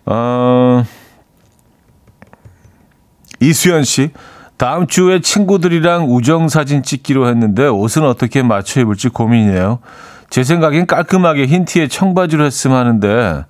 [0.06, 0.84] 어,
[3.40, 4.12] 이수연 씨,
[4.58, 9.78] 다음 주에 친구들이랑 우정 사진 찍기로 했는데 옷은 어떻게 맞춰 입을지 고민이네요.
[10.32, 13.46] 제 생각엔 깔끔하게 흰 티에 청바지로 했으면 하는데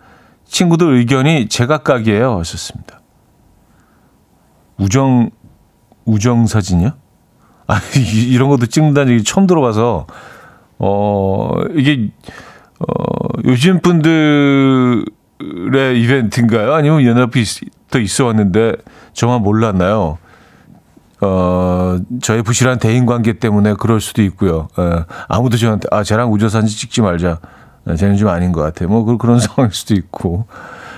[0.45, 2.37] 친구들 의견이 제각각이에요.
[2.39, 2.99] 하셨습니다.
[4.77, 5.29] 우정
[6.05, 6.91] 우정 사진이요?
[7.67, 10.05] 아 이- 이런 것도 찍는다는 얘기 처음 들어봐서
[10.79, 12.09] 어 이게
[12.79, 12.85] 어
[13.45, 15.05] 요즘 분들의
[16.01, 16.73] 이벤트인가요?
[16.73, 17.43] 아니면 연합이
[17.89, 18.73] 더 있어 왔는데
[19.13, 20.17] 저만 몰랐나요?
[21.21, 24.67] 어, 저의 부실한 대인 관계 때문에 그럴 수도 있고요.
[24.77, 27.39] 예, 아무도 저한테, 아, 쟤랑 우저사진 찍지 말자.
[27.89, 28.87] 예, 쟤는 좀 아닌 것 같아.
[28.87, 30.47] 뭐, 그- 그런 상황일 수도 있고.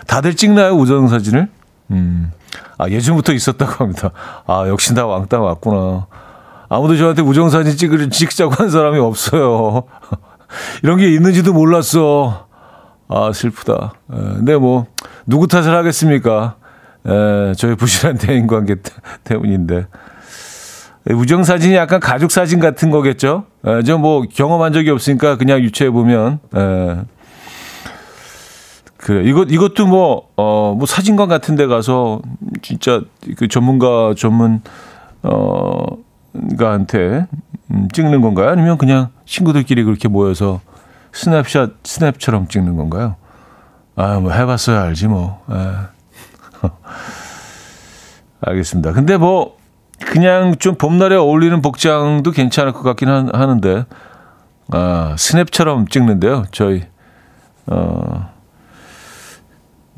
[0.08, 1.48] 다들 찍나요, 우정사진을?
[1.92, 2.32] 음.
[2.78, 4.12] 아, 예전부터 있었다고 합니다.
[4.48, 6.08] 아, 역시 나 왕따 왔구나.
[6.70, 9.84] 아무도 저한테 우정사진 찍을, 찍자고 한 사람이 없어요.
[10.84, 12.48] 이런 게 있는지도 몰랐어.
[13.08, 13.94] 아, 슬프다.
[14.12, 14.88] 에, 근데 뭐,
[15.26, 16.56] 누구 탓을 하겠습니까?
[17.06, 18.92] 에, 저희 부실한 대인 관계 때-
[19.24, 19.86] 때문인데.
[21.08, 23.46] 에, 우정사진이 약간 가족사진 같은 거겠죠?
[23.66, 26.98] 에, 저뭐 경험한 적이 없으니까 그냥 유추해보면, 에,
[29.06, 29.22] 그래.
[29.30, 32.22] 이것, 이것도 뭐, 어, 뭐 사진관 같은 데 가서
[32.64, 33.02] 진짜
[33.38, 34.62] 그 전문가, 전문,
[35.22, 35.86] 어,
[36.58, 37.28] 가한테
[37.70, 38.50] 음, 찍는 건가요?
[38.50, 40.60] 아니면 그냥 친구들끼리 그렇게 모여서
[41.14, 43.16] 스냅샷, 스냅처럼 찍는 건가요?
[43.96, 45.40] 아, 뭐 해봤어야 알지 뭐.
[45.46, 45.90] 아.
[48.42, 48.92] 알겠습니다.
[48.94, 49.56] 근데 뭐
[50.00, 53.86] 그냥 좀 봄날에 어울리는 복장도 괜찮을 것 같긴 한- 하는데
[54.72, 56.46] 아, 스냅처럼 찍는데요.
[56.52, 56.82] 저희
[57.68, 58.34] 어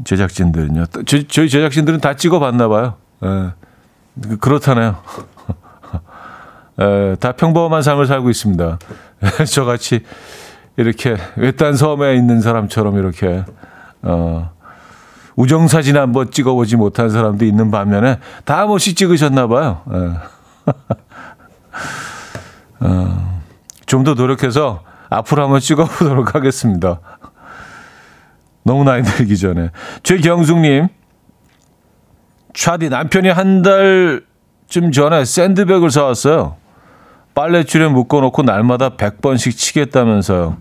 [0.04, 0.86] 제작진들은요.
[1.06, 2.96] 저, 저희 제작진들은 다 찍어봤나 봐요.
[3.24, 3.52] 예.
[4.22, 4.98] 그- 그렇다네요.
[6.80, 8.80] 에, 다 평범한 삶을 살고 있습니다.
[9.52, 10.04] 저같이
[10.78, 13.44] 이렇게 외딴 섬에 있는 사람처럼 이렇게
[14.04, 14.52] 어,
[15.36, 19.82] 우정 사진 한번 찍어보지 못한 사람도 있는 반면에 다 한 번씩 찍으셨나 봐요.
[19.94, 20.14] 예.
[22.86, 23.42] 어,
[23.86, 27.00] 좀 더 노력해서 앞으로 한번 찍어보도록 하겠습니다.
[28.68, 29.72] 너무 나이 들기 전에
[30.04, 30.90] 최경숙님
[32.54, 36.58] 차디 남편이 한 달쯤 전에 샌드백을 사왔어요.
[37.34, 40.58] 빨래줄에 묶어놓고 날마다 100번씩 치겠다면서요.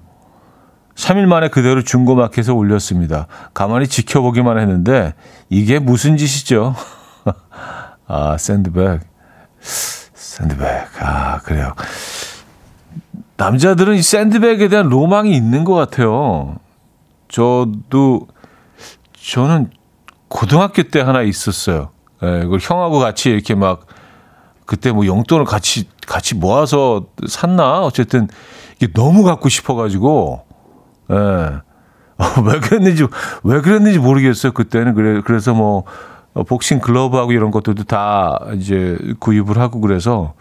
[0.94, 3.26] 3일 만에 그대로 중고마켓에 올렸습니다.
[3.54, 5.14] 가만히 지켜보기만 했는데
[5.48, 6.74] 이게 무슨 짓이죠?
[8.06, 9.00] 아, 샌드백.
[9.60, 10.68] 샌드백.
[11.00, 11.72] 아, 그래요.
[13.36, 16.56] 남자들은 이 샌드백에 대한 로망이 있는 것 같아요.
[17.40, 18.28] 저도,
[19.12, 19.70] 저는
[20.28, 21.90] 고등학교 때 하나 있었어요.
[22.22, 23.86] 예, 그걸 형하고 같이 이렇게 막
[24.64, 28.28] 그때 뭐 용돈을 같이 같이 모아서 샀나 어쨌든
[28.76, 30.44] 이게 너무 갖고 싶어가지고
[31.10, 31.14] 예.
[32.18, 33.06] 어, 왜 그랬는지
[33.44, 35.84] 왜 그랬는지 모르겠어요 그때는 그래 그래서 뭐
[36.32, 40.32] 어, 복싱 글러브하고 이런 것들도 다 이제 구입을 하고 그래서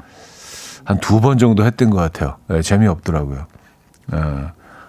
[0.86, 2.38] 한 두 번 정도 했던 것 같아요.
[2.52, 3.48] 예, 재미없더라고요.
[4.14, 4.18] 예.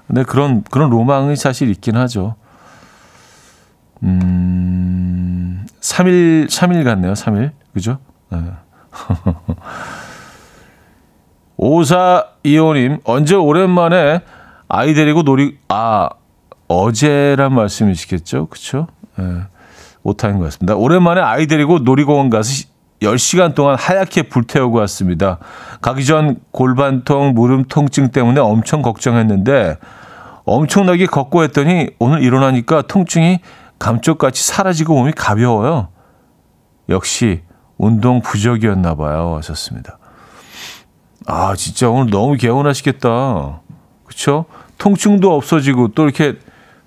[0.06, 2.36] 근데 그런 그런 로망이 사실 있긴 하죠.
[4.02, 7.52] 음, 3일, 3일 같네요, 3일.
[7.72, 7.98] 그죠?
[8.30, 8.38] 네.
[11.58, 14.20] 5425님, 언제 오랜만에
[14.68, 16.10] 아이 데리고 놀이, 아,
[16.68, 18.46] 어제란 말씀이시겠죠?
[18.46, 18.88] 그쵸?
[19.16, 19.24] 네.
[20.02, 20.74] 오타인 것 같습니다.
[20.76, 22.68] 오랜만에 아이 데리고 놀이공원 가서
[23.02, 25.38] 10시간 동안 하얗게 불태우고 왔습니다.
[25.82, 29.76] 가기 전 골반통, 무릎 통증 때문에 엄청 걱정했는데
[30.44, 33.40] 엄청나게 걷고 했더니 오늘 일어나니까 통증이
[33.78, 35.88] 감쪽같이 사라지고 몸이 가벼워요.
[36.88, 37.42] 역시
[37.76, 39.34] 운동 부족이었나 봐요.
[39.36, 39.98] 하셨습니다.
[41.26, 43.60] 아, 진짜 오늘 너무 개운하시겠다.
[44.04, 44.46] 그쵸?
[44.78, 46.34] 통증도 없어지고 또 이렇게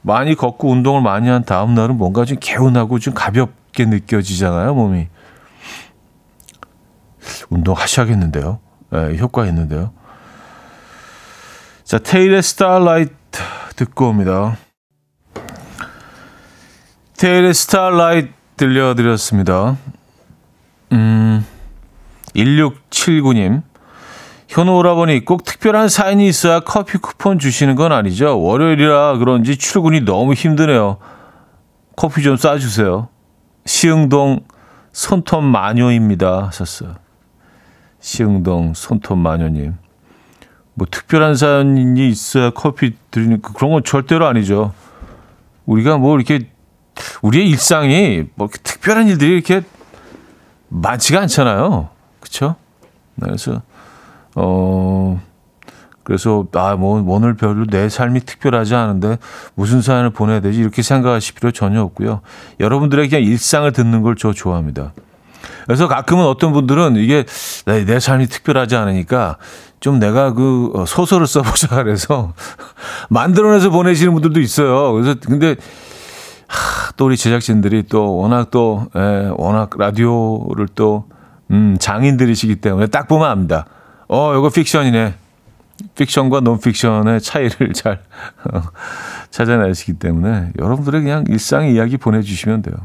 [0.01, 5.07] 많이 걷고 운동을 많이 한 다음 날은 뭔가 좀 개운하고 좀 가볍게 느껴지잖아요, 몸이.
[7.49, 8.59] 운동 하셔야겠는데요.
[8.91, 9.91] 네, 효과 있는데요.
[11.83, 13.13] 자, 태일의 Starlight
[13.75, 14.57] 듣고 옵니다.
[17.17, 19.77] 태일의 Starlight 들려드렸습니다.
[20.91, 21.45] 음,
[22.35, 23.63] 1679님.
[24.47, 28.41] 현우 오라버니 꼭 특별한 사연이 있어야 커피 쿠폰 주시는 건 아니죠.
[28.41, 30.97] 월요일이라 그런지 출근이 너무 힘드네요.
[31.95, 33.09] 커피 좀 쏴주세요.
[33.65, 34.41] 시흥동
[34.91, 36.47] 손톱 마녀입니다.
[36.47, 36.95] 하셨어요.
[38.09, 39.75] 시흥동 손톱 마녀님.
[40.73, 44.73] 뭐 특별한 사연이 있어야 커피 드리는 그- 그런 건 절대로 아니죠.
[45.67, 46.49] 우리가 뭐 이렇게
[47.21, 49.61] 우리의 일상이 뭐 이렇게 특별한 일들이 이렇게
[50.69, 51.89] 많지가 않잖아요.
[52.19, 52.55] 그렇죠?
[53.21, 53.61] 그래서
[54.35, 55.21] 어
[56.03, 59.17] 그래서 아뭐 오늘 별로 내 삶이 특별하지 않은데
[59.53, 62.21] 무슨 사연을 보내야 되지 이렇게 생각하실 필요 전혀 없고요.
[62.59, 64.93] 여러분들의 그냥 일상을 듣는 걸 저 좋아합니다.
[65.69, 67.25] 그래서 가끔은 어떤 분들은 이게
[67.67, 69.37] 내, 내 삶이 특별하지 않으니까
[69.79, 72.33] 좀 내가 그 어, 소설을 써보자 그래서
[73.09, 74.93] 만들어내서 보내시는 분들도 있어요.
[74.93, 75.57] 그래서 근데
[76.47, 81.05] 하, 또 우리 제작진들이 또 워낙 또 예, 워낙 라디오를 또
[81.51, 83.67] 음, 장인들이시기 때문에 딱 보면 압니다.
[84.07, 85.13] 어, 이거 픽션이네.
[85.93, 88.01] 픽션과 논픽션의 차이를 잘
[88.51, 88.63] 어,
[89.29, 92.75] 찾아내시기 때문에 여러분들의 그냥 일상 이야기 보내주시면 돼요.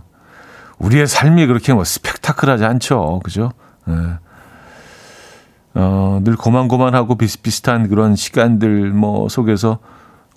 [0.79, 3.21] 우리의 삶이 그렇게 뭐 스펙타클하지 않죠.
[3.25, 3.53] 그죠?
[3.89, 4.19] 예.
[5.77, 9.79] 어, 늘 고만고만하고 비슷비슷한 그런 시간들 뭐 속에서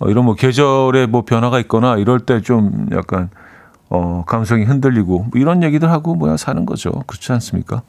[0.00, 3.30] 어, 이런 뭐 계절의 뭐 변화가 있거나 이럴 때 좀 약간
[3.90, 6.90] 어, 감성이 흔들리고 뭐 이런 얘기들 하고 뭐야 사는 거죠.
[7.06, 7.82] 그렇지 않습니까?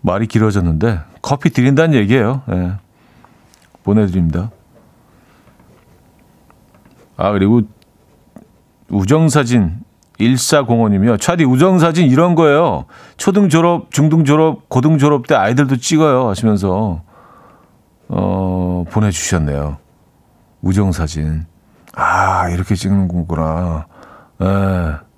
[0.00, 2.42] 말이 길어졌는데 커피 드린다는 얘기예요.
[2.50, 2.72] 예.
[3.84, 4.50] 보내드립니다.
[7.16, 7.62] 아 그리고
[8.90, 9.80] 우정사진
[10.20, 11.20] 1405님이요.
[11.20, 12.86] 차디 우정사진 이런 거예요.
[13.16, 17.02] 초등 졸업, 중등 졸업, 고등 졸업 때 아이들도 찍어요 하시면서
[18.08, 19.78] 어, 보내주셨네요.
[20.62, 21.46] 우정사진.
[21.94, 23.86] 아 이렇게 찍는 거구나.
[24.42, 25.08] 예.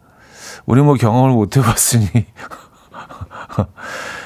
[0.66, 2.06] 우리 뭐 경험을 못 해봤으니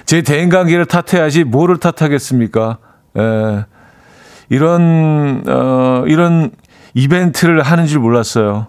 [0.06, 2.78] 제 대인 관계를 탓해야지 뭐를 탓하겠습니까?
[3.16, 3.64] 에,
[4.48, 6.50] 이런 어, 이런
[6.94, 8.68] 이벤트를 하는 줄 몰랐어요.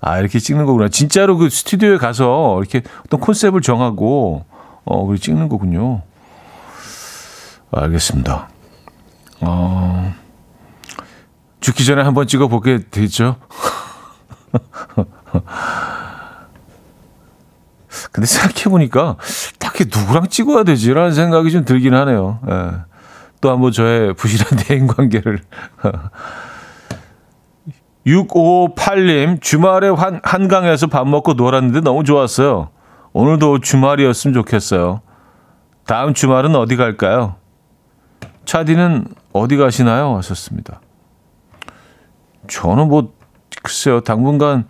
[0.00, 0.88] 아 이렇게 찍는 거구나.
[0.88, 4.44] 진짜로 그 스튜디오에 가서 이렇게 어떤 컨셉을 정하고
[4.84, 6.02] 어 그렇게 찍는 거군요.
[7.70, 8.48] 알겠습니다.
[9.40, 10.14] 어,
[11.60, 13.36] 죽기 전에 한번 찍어보게 되죠.
[18.12, 19.16] 근데 생각해보니까
[19.58, 22.40] 딱히 누구랑 찍어야 되지라는 생각이 좀 들긴 하네요.
[22.48, 22.70] 예.
[23.40, 25.40] 또 한번 저의 부실한 대인 관계를.
[28.08, 32.70] 658님, 주말에 한, 한강에서 밥 먹고 놀았는데 너무 좋았어요.
[33.12, 35.02] 오늘도 주말이었으면 좋겠어요.
[35.86, 37.34] 다음 주말은 어디 갈까요?
[38.44, 40.16] 차디는 어디 가시나요?
[40.16, 40.80] 하셨습니다.
[42.48, 43.12] 저는 뭐,
[43.62, 44.64] 글쎄요, 당분간,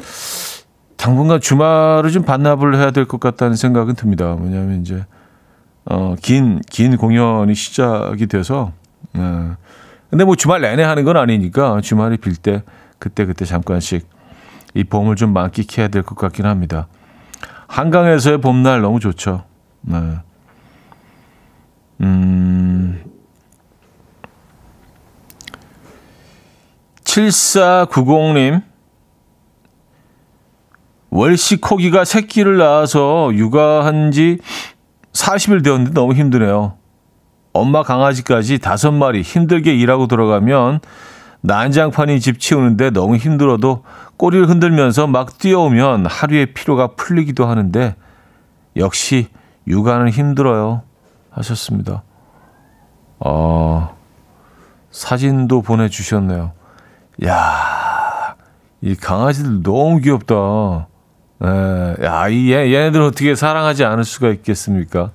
[0.96, 4.36] 당분간 주말을 좀 반납을 해야 될 것 같다는 생각은 듭니다.
[4.40, 5.04] 왜냐하면 이제
[5.84, 8.72] 어, 긴, 긴 공연이 시작이 돼서,
[9.14, 9.56] 어,
[10.10, 12.62] 근데 뭐 주말 내내 하는 건 아니니까 주말에 빌때
[12.98, 14.08] 그때 그때 잠깐씩
[14.74, 16.88] 이 봄을 좀 만끽해야 될 것 같긴 합니다.
[17.68, 19.44] 한강에서의 봄날 너무 좋죠.
[19.82, 20.18] 네.
[22.00, 23.02] 음.
[27.04, 28.62] 7490님.
[31.10, 34.38] 월시코기가 새끼를 낳아서 육아한 지
[35.12, 36.74] 40일 되었는데 너무 힘드네요.
[37.54, 40.80] 엄마 강아지까지 다섯 마리 힘들게 일하고 들어가면
[41.40, 43.84] 난장판이 집 치우는데 너무 힘들어도
[44.16, 47.94] 꼬리를 흔들면서 막 뛰어오면 하루의 피로가 풀리기도 하는데
[48.76, 49.28] 역시
[49.66, 50.82] 육아는 힘들어요.
[51.30, 52.02] 하셨습니다.
[53.20, 53.96] 어,
[54.90, 56.52] 사진도 보내주셨네요.
[57.26, 58.36] 야,
[58.80, 60.88] 이 강아지들 너무 귀엽다.
[61.44, 65.10] 에, 야, 이 얘, 얘네들 어떻게 사랑하지 않을 수가 있겠습니까?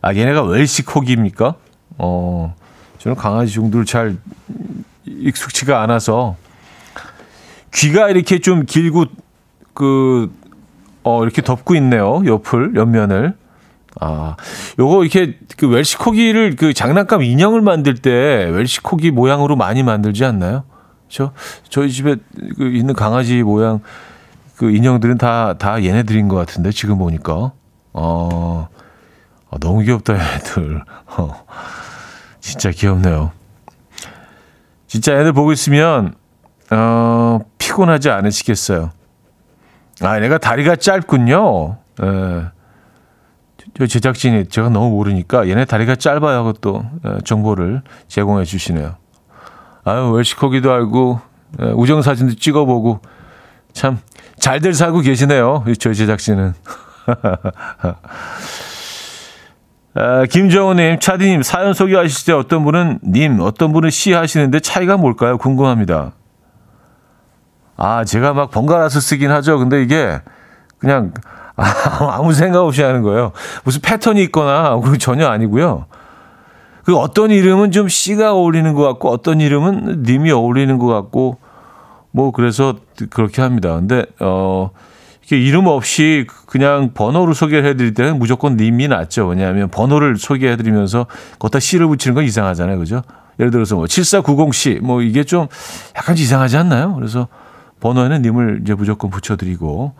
[0.00, 1.54] 아, 얘네가 웰시 코기입니까?
[1.98, 2.54] 어,
[2.98, 4.16] 저는 강아지 종들 잘
[5.18, 6.36] 익숙치가 않아서
[7.74, 9.06] 귀가 이렇게 좀 길고
[9.74, 10.30] 그,
[11.02, 12.22] 어, 이렇게 덮고 있네요.
[12.26, 13.34] 옆을, 옆면을.
[14.00, 14.36] 아,
[14.78, 18.10] 요거 이렇게 그 웰시 코기를 그 장난감 인형을 만들 때
[18.50, 20.64] 웰시 코기 모양으로 많이 만들지 않나요?
[21.08, 21.32] 저
[21.68, 22.16] 저희 집에
[22.56, 23.80] 그 있는 강아지 모양
[24.56, 27.52] 그 인형들은 다, 다 얘네들인 것 같은데, 지금 보니까.
[27.92, 28.68] 어,
[29.50, 30.84] 어 너무 귀엽다, 얘네들.
[31.18, 31.44] 어,
[32.40, 33.32] 진짜 귀엽네요.
[34.92, 36.12] 진짜 애들 보고 있으면,
[36.70, 38.90] 어, 피곤하지 않으시겠어요.
[40.02, 41.78] 아, 내가 다리가 짧군요.
[42.02, 42.42] 예.
[43.78, 48.96] 저 제작진이 제가 너무 모르니까 얘네 다리가 짧아요 하고 또 예, 정보를 제공해 주시네요.
[49.84, 51.22] 아유, 웰시코기도 알고,
[51.62, 53.00] 예, 우정 사진도 찍어보고,
[53.72, 53.98] 참,
[54.40, 55.64] 잘들 살고 계시네요.
[55.78, 56.52] 저희 제작진은.
[59.94, 65.36] 아, 김정우님, 차디님, 사연 소개하실 때 어떤 분은 님, 어떤 분은 씨 하시는데 차이가 뭘까요?
[65.36, 66.12] 궁금합니다.
[67.76, 69.58] 아, 제가 막 번갈아서 쓰긴 하죠.
[69.58, 70.20] 근데 이게
[70.78, 71.12] 그냥
[71.56, 73.32] 아무 생각 없이 하는 거예요.
[73.64, 75.86] 무슨 패턴이 있거나 전혀 아니고요.
[76.84, 81.38] 그 어떤 이름은 좀 씨가 어울리는 것 같고 어떤 이름은 님이 어울리는 것 같고
[82.10, 82.76] 뭐 그래서
[83.10, 83.74] 그렇게 합니다.
[83.74, 84.70] 근데 어
[85.36, 89.26] 이름 없이 그냥 번호로 소개를 해드릴 때는 무조건 님이 낫죠.
[89.26, 91.06] 왜냐하면 번호를 소개해드리면서
[91.38, 93.02] 거기다 씨를 붙이는 건 이상하잖아요, 그죠?
[93.38, 95.48] 예를 들어서 뭐 7490씨 뭐 이게 좀
[95.96, 96.94] 약간 이상하지 않나요?
[96.94, 97.28] 그래서
[97.80, 99.94] 번호에는 님을 이제 무조건 붙여드리고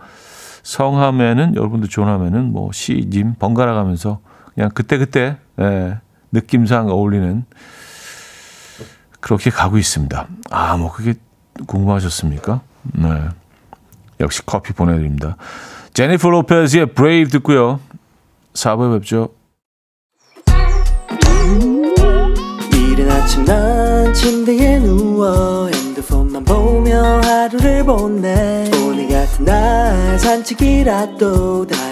[0.62, 4.20] 성함에는 여러분들 존함에는 뭐 씨, 님 번갈아 가면서
[4.54, 5.98] 그냥 그때그때 예,
[6.30, 7.44] 느낌상 어울리는
[9.20, 10.26] 그렇게 가고 있습니다.
[10.50, 11.14] 아, 뭐 그게
[11.66, 12.60] 궁금하셨습니까?
[12.94, 13.28] 네.
[14.20, 15.36] 역시 커피 보내드립니다.
[15.94, 17.80] 제니퍼 로페즈의 Brave 듣고요.
[18.54, 19.28] 4부에 뵙죠.
[22.72, 31.91] 이른 아침 난 침대에 누워 핸드폰만 보며 하루를 보내 오늘 같은 날 산책이라도 다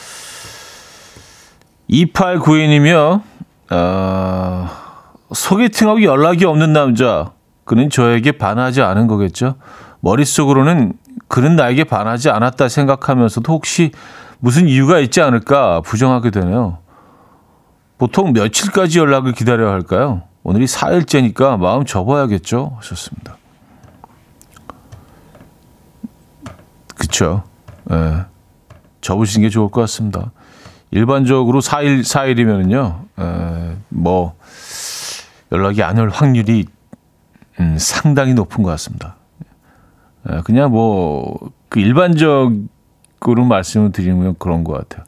[1.91, 3.21] 2892님이요.
[3.71, 4.69] 어,
[5.33, 7.31] 소개팅하고 연락이 없는 남자.
[7.65, 9.55] 그는 저에게 반하지 않은 거겠죠.
[9.99, 10.93] 머릿속으로는
[11.27, 13.91] 그는 나에게 반하지 않았다 생각하면서도 혹시
[14.39, 16.79] 무슨 이유가 있지 않을까 부정하게 되네요.
[17.97, 20.23] 보통 며칠까지 연락을 기다려야 할까요?
[20.43, 22.73] 오늘이 4일째니까 마음 접어야겠죠?
[22.77, 23.37] 하셨습니다.
[26.95, 27.43] 그쵸.
[27.91, 28.25] 예.
[29.01, 30.31] 접으시는 게 좋을 것 같습니다.
[30.91, 34.35] 일반적으로 4일, 4일이면은요, 에, 뭐,
[35.51, 36.65] 연락이 안 올 확률이,
[37.59, 39.15] 음, 상당히 높은 것 같습니다.
[40.29, 41.37] 에, 그냥 뭐,
[41.69, 42.67] 그 일반적으로
[43.47, 45.05] 말씀을 드리면 그런 것 같아요.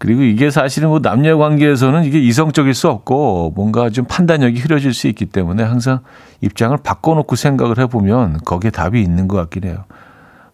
[0.00, 5.08] 그리고 이게 사실은 뭐 남녀 관계에서는 이게 이성적일 수 없고 뭔가 좀 판단력이 흐려질 수
[5.08, 6.00] 있기 때문에 항상
[6.40, 9.86] 입장을 바꿔놓고 생각을 해보면 거기에 답이 있는 것 같긴 해요.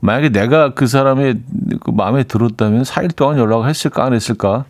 [0.05, 1.41] 만약에 내가 그 사람의
[1.81, 4.67] 그 마음에 들었다면 4일 동안 연락을 했을까 안 했을까?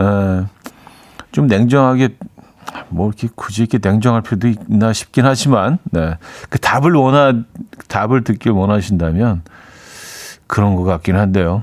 [0.00, 0.44] 에,
[1.30, 2.16] 좀 냉정하게
[2.88, 6.16] 뭐 이렇게 굳이 이렇게 냉정할 필요도 있나 싶긴 하지만 네.
[6.48, 7.44] 그 답을 원하
[7.86, 9.42] 답을 듣길 원하신다면
[10.48, 11.62] 그런 것 같긴 한데요.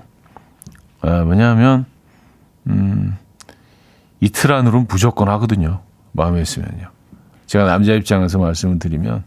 [1.03, 1.85] 에, 왜냐하면
[2.67, 3.17] 음,
[4.21, 5.81] 이틀 안으로는 무조건 하거든요.
[6.13, 6.88] 마음에 있으면요.
[7.47, 9.25] 제가 남자 입장에서 말씀을 드리면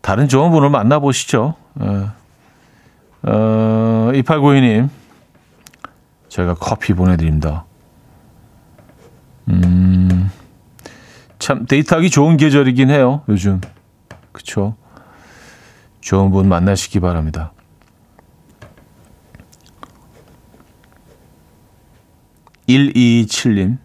[0.00, 1.54] 다른 좋은 분을 만나보시죠.
[1.80, 2.12] 어,
[3.22, 4.88] 어, 2892님,
[6.28, 7.64] 저희가 커피 보내드립니다.
[9.48, 10.30] 음,
[11.38, 13.60] 참, 데이트하기 좋은 계절이긴 해요, 요즘.
[14.32, 14.76] 그쵸?
[16.00, 17.52] 좋은 분 만나시기 바랍니다.
[22.68, 23.78] 1227님.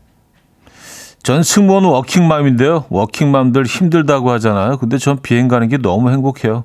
[1.24, 2.86] 전 승무원 워킹맘인데요.
[2.90, 4.78] 워킹맘들 힘들다고 하잖아요.
[4.78, 6.64] 근데 전 비행 가는 게 너무 행복해요.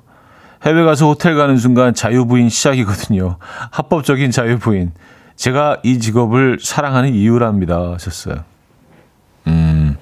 [0.63, 3.37] 해외 가서 호텔 가는 순간 자유부인 시작이거든요.
[3.71, 4.91] 합법적인 자유부인.
[5.35, 7.93] 제가 이 직업을 사랑하는 이유랍니다.
[7.93, 8.43] 하셨어요.
[9.45, 9.97] 음.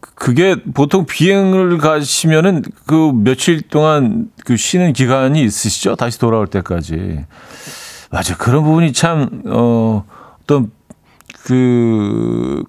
[0.00, 5.94] 그게 보통 비행을 가시면은 그 며칠 동안 그 쉬는 기간이 있으시죠?
[5.94, 7.24] 다시 돌아올 때까지.
[8.10, 8.36] 맞아.
[8.36, 10.04] 그런 부분이 참, 어,
[10.42, 10.70] 어떤
[11.44, 12.64] 그,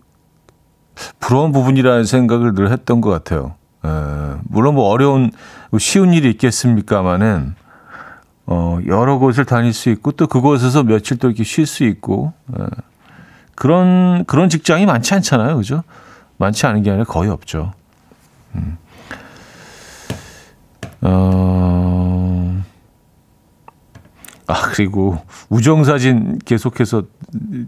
[1.20, 3.56] 부러운 부분이라는 생각을 늘 했던 것 같아요.
[3.86, 3.90] 에,
[4.44, 5.32] 물론 뭐 어려운,
[5.80, 7.56] 쉬운 일이 있겠습니까마는,
[8.48, 12.66] 어, 여러 곳을 다닐 수 있고, 또 그곳에서 며칠 또 이렇게 쉴 수 있고, 에,
[13.56, 15.56] 그런, 그런 직장이 많지 않잖아요.
[15.56, 15.84] 그죠?
[16.38, 17.72] 많지 않은 게 아니라 거의 없죠.
[18.56, 18.78] 음.
[21.00, 22.62] 어,
[24.48, 25.18] 아, 그리고
[25.50, 27.04] 우정사진 계속해서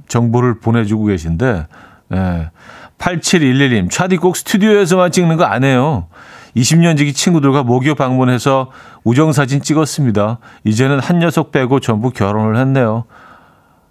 [0.07, 1.67] 정보를 보내주고 계신데,
[2.13, 2.49] 예.
[2.97, 6.07] 8711님, 차디 꼭 스튜디오에서만 찍는 거 안 해요.
[6.55, 8.71] 20년 지기 친구들과 모교 방문해서
[9.03, 10.39] 우정사진 찍었습니다.
[10.63, 13.03] 이제는 한 녀석 빼고 전부 결혼을 했네요.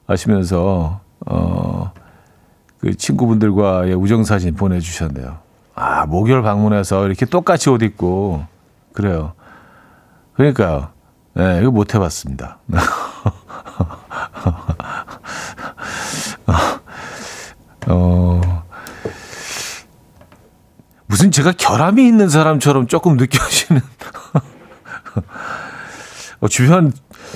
[0.06, 1.92] 하시면서, 어,
[2.80, 5.38] 그 친구분들과의 우정사진 보내주셨네요.
[5.76, 8.44] 아, 목요일 방문해서 이렇게 똑같이 옷 입고,
[8.92, 9.32] 그래요.
[10.34, 10.88] 그러니까요.
[11.36, 12.58] 네, 이거 못 해봤습니다.
[17.88, 18.64] 어,
[21.06, 23.82] 무슨 제가 결함이 있는 사람처럼 조금 느껴지는.
[26.40, 26.90] 어, 주변,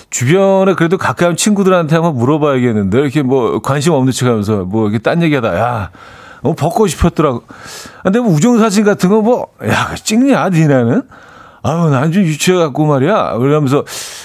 [0.08, 5.22] 주변에 그래도 가까운 친구들한테 한번 물어봐야겠는데, 이렇게 뭐 관심 없는 척 하면서 뭐 이렇게 딴
[5.22, 5.90] 얘기 하다, 야,
[6.40, 7.42] 어, 벗고 싶었더라고.
[8.02, 11.02] 근데 뭐 우정사진 같은 거 뭐, 야, 찍냐, 니네는?
[11.62, 13.36] 아유, 난 좀 유치해갖고 말이야.
[13.38, 13.84] 그러면서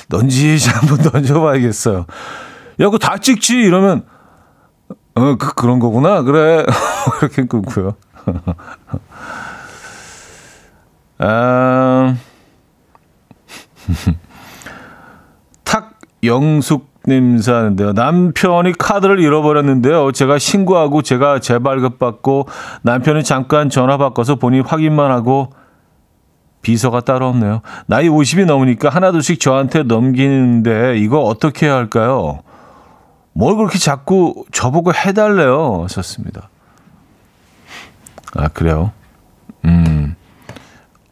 [0.10, 1.98] 넌지시 한번 던져봐야겠어요.
[2.00, 2.06] 야,
[2.86, 3.56] 그거 다 찍지?
[3.58, 4.06] 이러면,
[5.16, 6.22] 어, 그, 그런 거구나.
[6.24, 6.66] 그래.
[7.22, 7.94] 이렇게 끊고요.
[11.20, 12.16] 아,
[15.64, 17.94] 탁영숙 님 사는데요.
[17.94, 20.12] 남편이 카드를 잃어버렸는데요.
[20.12, 22.48] 제가 신고하고 제가 재발급받고
[22.82, 25.52] 남편은 잠깐 전화 바꿔서 본인 확인만 하고
[26.66, 27.62] 비서가 따로 없네요.
[27.86, 32.40] 나이 50이 넘으니까 하나둘씩 저한테 넘기는데 이거 어떻게 해야 할까요?
[33.34, 35.86] 뭘 그렇게 자꾸 저보고 해달래요.
[35.88, 36.50] 썼습니다.
[38.36, 38.92] 아, 그래요?
[39.64, 40.16] 음,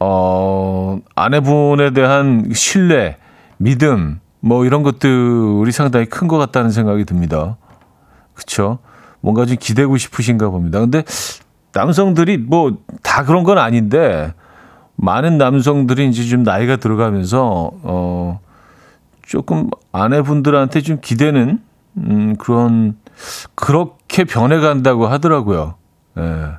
[0.00, 3.16] 어, 아내분에 대한 신뢰,
[3.56, 7.56] 믿음, 뭐 이런 것들이 상당히 큰 것 같다는 생각이 듭니다.
[8.34, 8.80] 그쵸?
[9.20, 10.80] 뭔가 좀 기대고 싶으신가 봅니다.
[10.80, 11.04] 근데
[11.72, 12.72] 남성들이 뭐
[13.04, 14.34] 다 그런 건 아닌데
[14.96, 18.40] 많은 남성들이 이제 좀 나이가 들어가면서 어
[19.26, 21.60] 조금 아내분들한테 좀 기대는
[21.98, 22.96] 음 그런
[23.54, 25.74] 그렇게 변해간다고 하더라고요.
[26.18, 26.50] 예.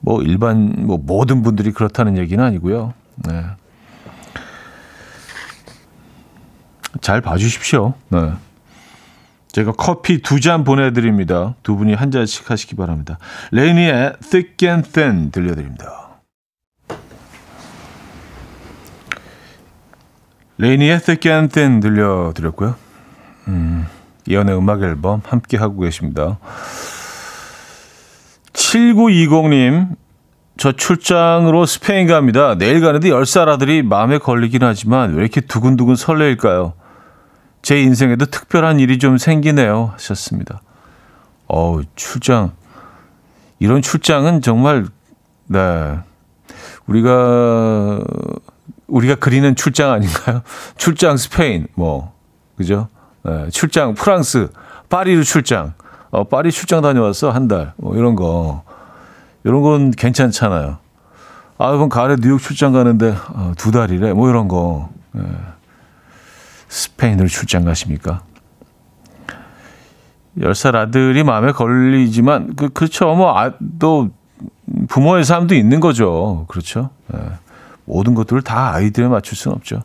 [0.00, 2.94] 뭐 일반 뭐 모든 분들이 그렇다는 얘기는 아니고요.
[3.28, 3.44] 네.
[7.00, 7.94] 잘 봐주십시오.
[8.08, 8.32] 네.
[9.52, 11.54] 제가 커피 두 잔 보내드립니다.
[11.62, 13.18] 두 분이 한 잔씩 하시기 바랍니다.
[13.52, 16.05] LANY의 Thick and Thin 들려드립니다.
[20.58, 22.74] LANY의 Thick and Thin 들려드렸고요.
[23.48, 23.86] 음,
[24.26, 26.38] 이연의 음악 앨범 함께 하고 계십니다.
[28.52, 29.96] 7920님,
[30.56, 32.56] 저 출장으로 스페인 갑니다.
[32.56, 36.72] 내일 가는데 10살 아들이 마음에 걸리긴 하지만 왜 이렇게 두근두근 설레일까요?
[37.60, 39.90] 제 인생에도 특별한 일이 좀 생기네요.
[39.94, 40.62] 하셨습니다.
[41.48, 42.52] 어우, 출장.
[43.58, 44.86] 이런 출장은 정말,
[45.46, 45.98] 네.
[46.86, 48.00] 우리가,
[48.88, 50.42] 우리가 그리는 출장 아닌가요?
[50.76, 52.12] 출장 스페인, 뭐,
[52.56, 52.88] 그죠?
[53.24, 54.48] 네, 출장 프랑스,
[54.88, 55.74] 파리로 출장.
[56.10, 57.72] 어, 파리 출장 다녀왔어, 한 달.
[57.76, 58.62] 뭐, 이런 거.
[59.44, 60.78] 이런 건 괜찮잖아요.
[61.58, 64.12] 아, 이번 가을에 뉴욕 출장 가는데, 어, 두 달이래.
[64.12, 64.88] 뭐, 이런 거.
[65.16, 65.22] 예.
[66.68, 68.22] 스페인으로 출장 가십니까?
[70.38, 73.14] 10살 아들이 마음에 걸리지만, 그, 그렇죠.
[73.14, 74.10] 뭐, 아, 또,
[74.88, 76.44] 부모의 삶도 있는 거죠.
[76.48, 76.90] 그렇죠.
[77.14, 77.18] 예.
[77.86, 79.82] 모든 것들을 다 아이들에 맞출 수는 없죠.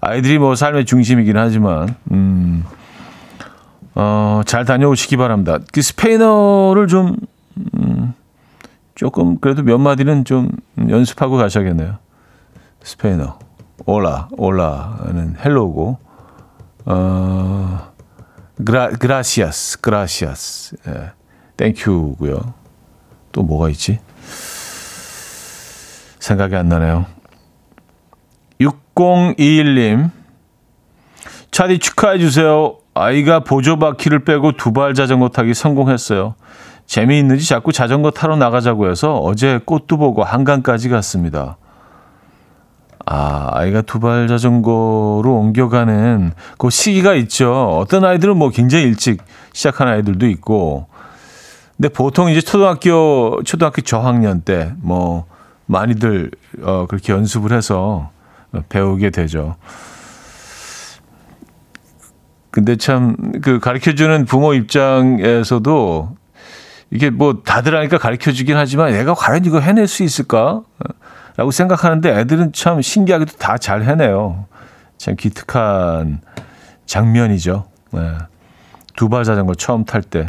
[0.00, 2.64] 아이들이 뭐 삶의 중심이긴 하지만, 음,
[3.94, 5.58] 어, 잘 다녀오시기 바랍니다.
[5.72, 7.16] 그 스페인어를 좀,
[7.78, 8.12] 음,
[8.94, 10.50] 조금 그래도 몇 마디는 좀
[10.88, 11.98] 연습하고 가셔야겠네요.
[12.82, 13.38] 스페인어.
[13.84, 15.98] 올라, 올라는 헬로고,
[16.86, 17.92] 어,
[18.64, 20.76] 그라, 그라시아스, 그라시아스.
[20.88, 21.10] 예,
[21.56, 22.54] 땡큐고요.
[23.32, 23.98] 또 뭐가 있지?
[26.26, 27.06] 생각이 안 나네요.
[28.60, 30.10] 6021님.
[31.52, 32.76] 차디 축하해 주세요.
[32.94, 36.34] 아이가 보조 바퀴를 빼고 두 발 자전거 타기 성공했어요.
[36.86, 41.56] 재미있는지 자꾸 자전거 타러 나가자고 해서 어제 꽃도 보고 한강까지 갔습니다.
[43.06, 47.78] 아, 아이가 두 발 자전거로 옮겨가는 그 시기가 있죠.
[47.80, 49.22] 어떤 아이들은 뭐 굉장히 일찍
[49.52, 50.86] 시작한 아이들도 있고.
[51.76, 55.26] 근데 보통 이제 초등학교, 초등학교 저학년 때 뭐
[55.66, 56.30] 많이들
[56.62, 58.10] 어, 그렇게 연습을 해서
[58.68, 59.56] 배우게 되죠.
[62.50, 66.16] 근데 참 그 가르쳐 주는 부모 입장에서도
[66.90, 70.62] 이게 뭐 다들 하니까 가르쳐 주긴 하지만 얘가 과연 이거 해낼 수 있을까?
[71.36, 74.46] 라고 생각하는데 애들은 참 신기하게도 다 잘 해내요.
[74.96, 76.22] 참 기특한
[76.86, 77.66] 장면이죠.
[77.90, 78.12] 네.
[78.96, 80.24] 두발 자전거 처음 탈 때.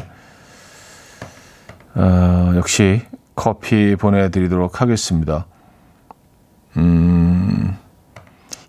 [1.95, 3.03] 어, 역시
[3.38, 5.45] 커피 보내드리도록 하겠습니다.
[6.75, 7.77] 음,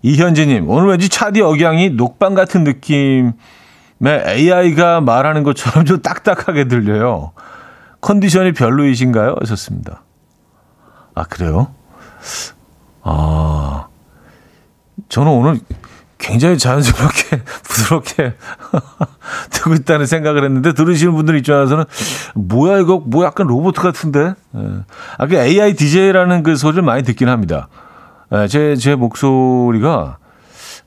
[0.03, 3.33] 이현진님, 오늘 왠지 차디 억양이 녹방 같은 느낌의
[4.05, 7.31] AI가 말하는 것처럼 좀 딱딱하게 들려요.
[7.99, 9.37] 컨디션이 별로이신가요?
[9.41, 10.03] 하셨습니다.
[11.15, 11.73] 아, 그래요?
[13.01, 13.87] 아,
[15.09, 15.59] 저는 오늘
[16.19, 18.33] 굉장히 자연스럽게, 부드럽게
[19.49, 21.85] 듣고 있다는 생각을 했는데, 들으시는 분들 입장에서는,
[22.35, 24.35] 뭐야, 이거, 뭐 약간 로봇 같은데?
[24.55, 24.59] 예.
[25.17, 27.69] 아, 그 AI DJ라는 그 소리를 많이 듣긴 합니다.
[28.33, 30.17] 예, 제, 제 목소리가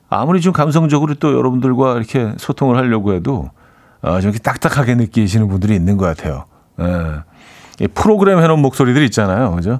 [0.07, 3.49] 아무리 좀 감성적으로 또 여러분들과 이렇게 소통을 하려고 해도,
[4.03, 6.45] 어, 좀 이렇게 딱딱하게 느끼시는 분들이 있는 것 같아요.
[6.79, 7.23] 예.
[7.79, 9.55] 이 프로그램 해놓은 목소리들 있잖아요.
[9.55, 9.79] 그죠?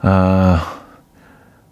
[0.00, 0.62] 아,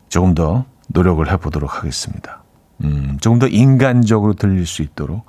[0.09, 2.43] 조금 더 노력을 해보도록 하겠습니다.
[2.85, 5.25] 음, 조금 더 인간적으로 들릴 수 있도록.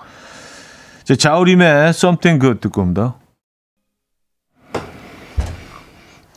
[1.04, 3.16] 자, 자우림의 Something Good 듣고 옵니다.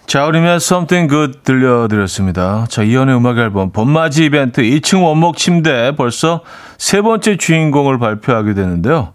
[0.06, 2.66] 자우림의 Something Good 들려드렸습니다.
[2.68, 6.42] 자, 이연의 음악 앨범 봄맞이 이벤트 2층 원목 침대 벌써
[6.78, 9.14] 세 번째 주인공을 발표하게 되는데요.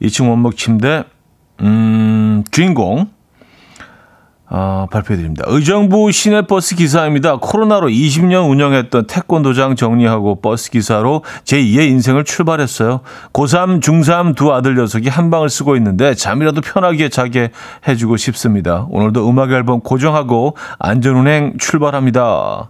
[0.00, 1.04] 2층 원목 침대
[1.60, 3.13] 음, 주인공
[4.46, 5.44] 아, 발표해드립니다.
[5.48, 7.36] 의정부 시내버스 기사입니다.
[7.36, 13.00] 코로나로 20년 운영했던 태권도장 정리하고 버스 기사로 제2의 인생을 출발했어요.
[13.32, 17.50] 고3, 중3 두 아들 녀석이 한 방을 쓰고 있는데 잠이라도 편하게 자게
[17.88, 18.86] 해주고 싶습니다.
[18.90, 22.68] 오늘도 음악 앨범 고정하고 안전운행 출발합니다.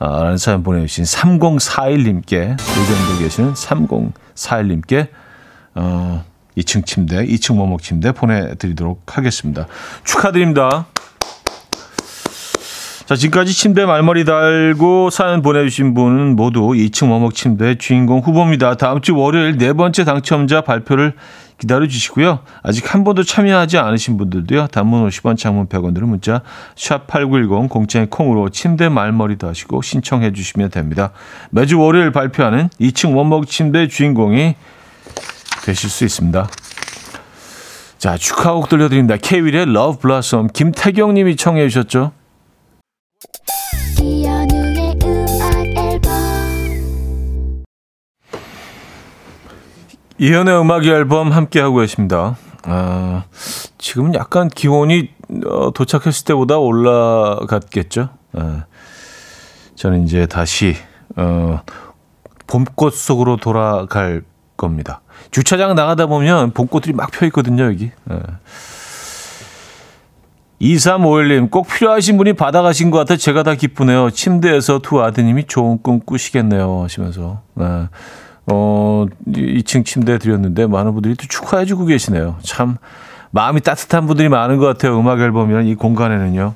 [0.00, 5.08] 아, 라는 사연 보내주신 3041님께, 의정부에 계시는 3041님께,
[5.74, 6.24] 어,
[6.58, 9.66] 2층 침대, 2층 원목 침대 보내드리도록 하겠습니다.
[10.04, 10.86] 축하드립니다.
[13.06, 18.74] 자, 지금까지 침대 말머리 달고 사연 보내주신 분은 모두 2층 원목 침대 주인공 후보입니다.
[18.74, 21.14] 다음 주 월요일 네 번째 당첨자 발표를
[21.56, 22.40] 기다려 주시고요.
[22.62, 24.66] 아직 한 번도 참여하지 않으신 분들도요.
[24.68, 26.42] 단문 50원, 장문 100원 들은 문자
[26.76, 31.10] 샵8910 공짜의 콩으로 침대 말머리 다시고 신청해 주시면 됩니다.
[31.50, 34.54] 매주 월요일 발표하는 2층 원목 침대 주인공이
[35.68, 36.48] 되실 수 있습니다.
[37.98, 39.18] 자, 축하곡 들려드립니다.
[39.18, 42.12] 케이윌의 Love Blossom 김태경 님이 청해 주셨죠.
[44.00, 47.64] 이현우의 음악 앨범
[50.18, 52.38] 이현의 음악 앨범 함께 하고 계십니다.
[52.62, 53.24] 아,
[53.76, 55.10] 지금은 약간 기온이
[55.44, 58.08] 어, 도착했을 때보다 올라갔겠죠.
[58.32, 58.64] 아,
[59.74, 60.76] 저는 이제 다시
[61.16, 61.60] 어,
[62.46, 64.22] 봄꽃 속으로 돌아갈
[64.58, 65.00] 겁니다.
[65.30, 67.90] 주차장 나가다 보면 봄꽃들이 막 펴 있거든요, 여기.
[68.10, 68.20] 예.
[70.60, 74.10] 2351님, 꼭 필요하신 분이 받아가신 것 같아 제가 다 기쁘네요.
[74.10, 76.82] 침대에서 두 아드님이 좋은 꿈 꾸시겠네요.
[76.82, 77.42] 하시면서.
[77.54, 77.88] 네.
[78.46, 82.36] 어, 2층 침대 드렸는데 많은 분들이 또 축하해주고 계시네요.
[82.42, 82.76] 참,
[83.30, 84.98] 마음이 따뜻한 분들이 많은 것 같아요.
[84.98, 86.54] 음악 앨범이란 이 공간에는요.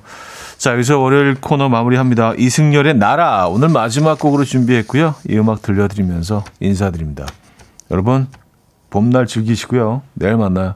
[0.59, 2.35] 자, 여기서 월요일 코너 마무리합니다.
[2.39, 3.47] 이승열의 나라.
[3.49, 5.15] 오늘 마지막 곡으로 준비했고요.
[5.29, 7.27] 이 음악 들려드리면서 인사드립니다.
[7.93, 8.27] 여러분,
[8.89, 10.01] 봄날 즐기시고요.
[10.15, 10.75] 내일 만나요.